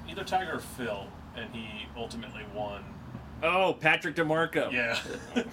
[0.09, 2.83] either Tiger or Phil, and he ultimately won.
[3.43, 4.73] Oh, Patrick DiMarco.
[4.73, 4.99] Yeah.
[5.37, 5.45] you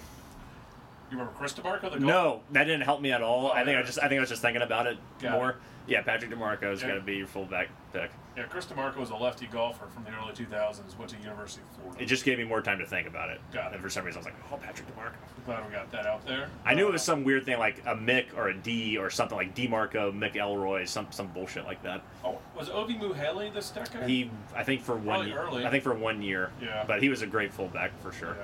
[1.10, 1.82] remember Chris DiMarco?
[1.82, 2.00] The golfer?
[2.00, 3.48] No, that didn't help me at all.
[3.48, 5.50] Oh, I think I just I think I was just thinking about it Got more.
[5.50, 5.56] it.
[5.86, 6.88] Yeah, Patrick DiMarco is Yeah.
[6.88, 8.10] going to be your fullback pick.
[8.36, 10.96] Yeah, Chris DiMarco was a lefty golfer from the early 2000s.
[10.96, 12.02] Went to University of Florida.
[12.02, 13.40] It just gave me more time to think about it.
[13.52, 13.74] Got it.
[13.74, 15.12] And for some reason, I was like, "Oh, Patrick DiMarco."
[15.44, 16.48] Glad we got that out there.
[16.64, 19.10] I knew it Uh, was some weird thing like a Mick or a D or
[19.10, 22.00] something like DiMarco, Mick Elroy, some some bullshit like that.
[22.24, 24.08] Oh, was Ovie Mughelli this decade?
[24.08, 25.66] He, I think for one, Probably year, early.
[25.66, 26.52] I think for one year.
[26.60, 26.84] Yeah.
[26.86, 28.36] But he was a great fullback for sure.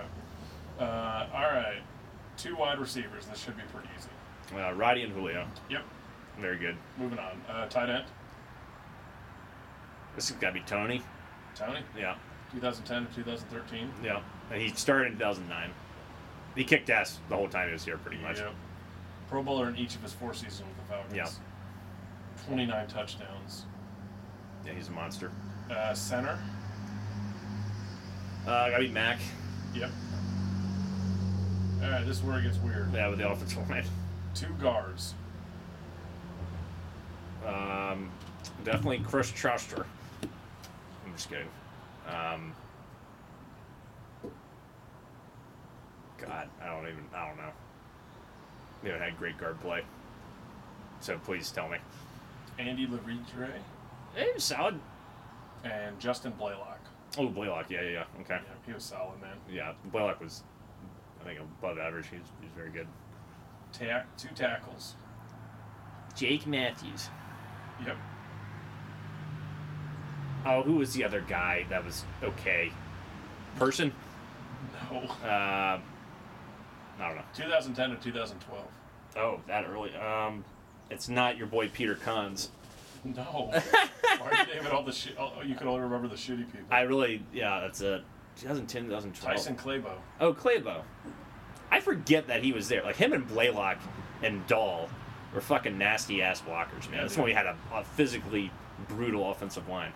[0.79, 0.85] Yeah.
[0.85, 1.83] Uh, all right.
[2.37, 3.27] Two wide receivers.
[3.27, 4.09] This should be pretty easy.
[4.61, 5.83] Uh, Roddy and Julio, Yep.
[6.41, 6.77] Very good.
[6.97, 7.41] Moving on.
[7.49, 8.05] Uh, tight end.
[10.15, 11.03] This has got to be Tony.
[11.55, 11.81] Tony.
[11.97, 12.15] Yeah,
[12.53, 13.91] 2010 to 2013.
[14.03, 14.21] yeah.
[14.51, 15.71] And he started in 2009.
[16.55, 18.39] He kicked ass the whole time he was here, pretty much.
[18.39, 18.55] Yep.
[19.29, 21.15] Pro Bowler in each of his four seasons with the Falcons.
[21.15, 22.47] Yeah.
[22.47, 23.65] 29 touchdowns.
[24.65, 25.31] Yeah, he's a monster.
[25.71, 26.39] Uh, center.
[28.47, 29.19] Uh, gotta be Mack.
[29.75, 29.91] Yep.
[31.83, 32.07] All right.
[32.07, 32.93] This is where it gets weird.
[32.95, 33.85] Yeah, with the offensive line.
[34.35, 35.15] Two guards.
[37.49, 38.11] Um,
[38.65, 39.87] definitely Chris Truster.
[40.23, 41.49] I'm just kidding.
[42.07, 42.53] Um,
[46.19, 47.05] God, I don't even.
[47.15, 47.51] I don't know.
[48.83, 49.83] We haven't had great guard play.
[51.01, 51.79] So please tell me.
[52.59, 53.53] Andy Levitre
[54.15, 54.81] Hey, solid.
[55.65, 56.79] and Justin Blalock.
[57.17, 57.71] Oh, Blalock.
[57.71, 58.05] Yeah, yeah, yeah.
[58.21, 58.35] Okay.
[58.35, 59.37] Yeah, he was solid, man.
[59.51, 60.43] Yeah, Blalock was,
[61.21, 62.07] I think, above average.
[62.11, 62.89] He's, he's very good.
[63.73, 64.95] Ta- two tackles.
[66.17, 67.11] Jake Matthews.
[67.85, 67.97] Yep.
[70.47, 72.73] Oh, who was the other guy that was okay?
[73.57, 73.93] Person?
[74.91, 74.99] No.
[75.23, 75.81] Uh, I
[76.99, 77.23] don't know.
[77.35, 78.65] 2010 to 2012.
[79.17, 79.95] Oh, that early.
[79.97, 80.45] Um,
[80.91, 82.49] it's not your boy Peter Konz.
[83.05, 83.23] No.
[83.53, 83.63] Why
[84.21, 85.17] are you naming all the shit?
[85.19, 86.67] Oh, you can only remember the shitty people.
[86.71, 88.03] I really, yeah, that's a
[88.41, 89.37] 2010, 2012.
[89.37, 89.93] Tyson Clabo.
[90.21, 90.83] Oh, Clabo.
[91.71, 92.83] I forget that he was there.
[92.83, 93.79] Like him and Blalock
[94.23, 94.89] and Dahl
[95.35, 97.03] were fucking nasty ass blockers, man.
[97.03, 98.51] That's when we had a, a physically
[98.89, 99.93] brutal offensive line.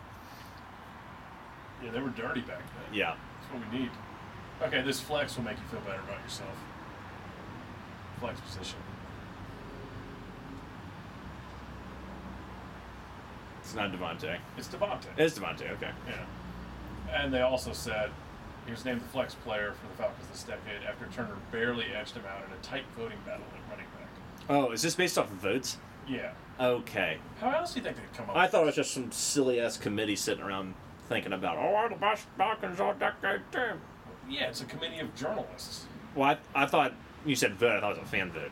[1.83, 2.95] Yeah, they were dirty back then.
[2.95, 3.15] Yeah.
[3.41, 3.91] That's what we need.
[4.63, 6.57] Okay, this flex will make you feel better about yourself.
[8.21, 8.79] Flex position.
[13.61, 14.39] It's not Devonta.
[14.57, 15.07] It's Devonta.
[15.17, 15.91] It's Devonta, okay.
[16.07, 16.25] Yeah.
[17.11, 18.11] And they also said
[18.67, 22.15] he was named the flex player for the Falcons this decade after Turner barely edged
[22.15, 23.62] him out in a tight voting battle at running back.
[24.53, 25.79] Oh, is this based off of votes?
[26.07, 26.33] Yeah.
[26.61, 27.17] Okay.
[27.41, 29.11] How else do you think they'd come up I with thought it was just some
[29.11, 30.75] silly ass committee sitting around
[31.09, 33.81] thinking about, oh, we're the best Falcons all decade team.
[34.29, 35.87] Yeah, it's a committee of journalists.
[36.15, 36.93] Well, I, I thought
[37.25, 37.79] you said vote.
[37.79, 38.51] I thought it was a fan vote.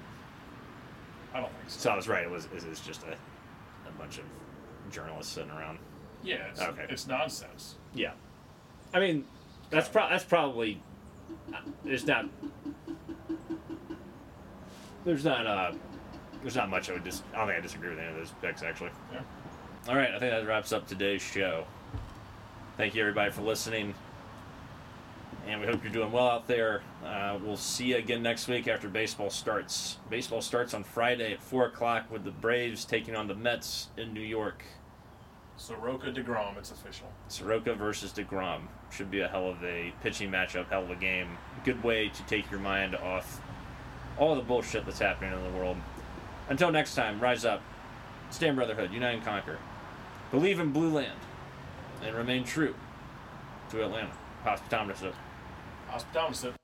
[1.35, 1.81] I don't think so.
[1.81, 2.25] So I was right.
[2.25, 2.47] It was.
[2.47, 4.25] It was just a, a bunch of
[4.91, 5.79] journalists sitting around.
[6.23, 6.87] Yeah, it's, Okay.
[6.89, 7.77] it's nonsense.
[7.95, 8.13] Yeah,
[8.93, 9.25] I mean,
[9.71, 10.83] that's pro- that's probably
[11.85, 12.27] there's not
[15.05, 15.73] there's not uh
[16.43, 18.33] there's not much I would dis- I don't think I disagree with any of those
[18.41, 18.91] picks actually.
[19.13, 19.21] Yeah.
[19.89, 21.65] All right, I think that wraps up today's show.
[22.77, 23.95] Thank you everybody for listening,
[25.47, 26.83] and we hope you're doing well out there.
[27.05, 29.99] Uh, we'll see you again next week after baseball starts.
[30.09, 34.13] Baseball starts on Friday at four o'clock with the Braves taking on the Mets in
[34.13, 34.65] New York.
[35.57, 37.13] Soroka DeGrom, it's official.
[37.29, 38.63] Soroka versus DeGrom.
[38.91, 41.29] Should be a hell of a pitching matchup, hell of a game.
[41.65, 43.43] Good way to take your mind off
[44.19, 45.77] all the bullshit that's happening in the world.
[46.51, 47.63] Until next time, rise up,
[48.31, 49.59] stand brotherhood, unite and conquer.
[50.33, 51.19] Believe in Blue Land,
[52.05, 52.75] and remain true
[53.71, 54.11] to Atlanta.
[54.45, 55.15] Hospitometer.
[55.89, 56.60] Hospitality.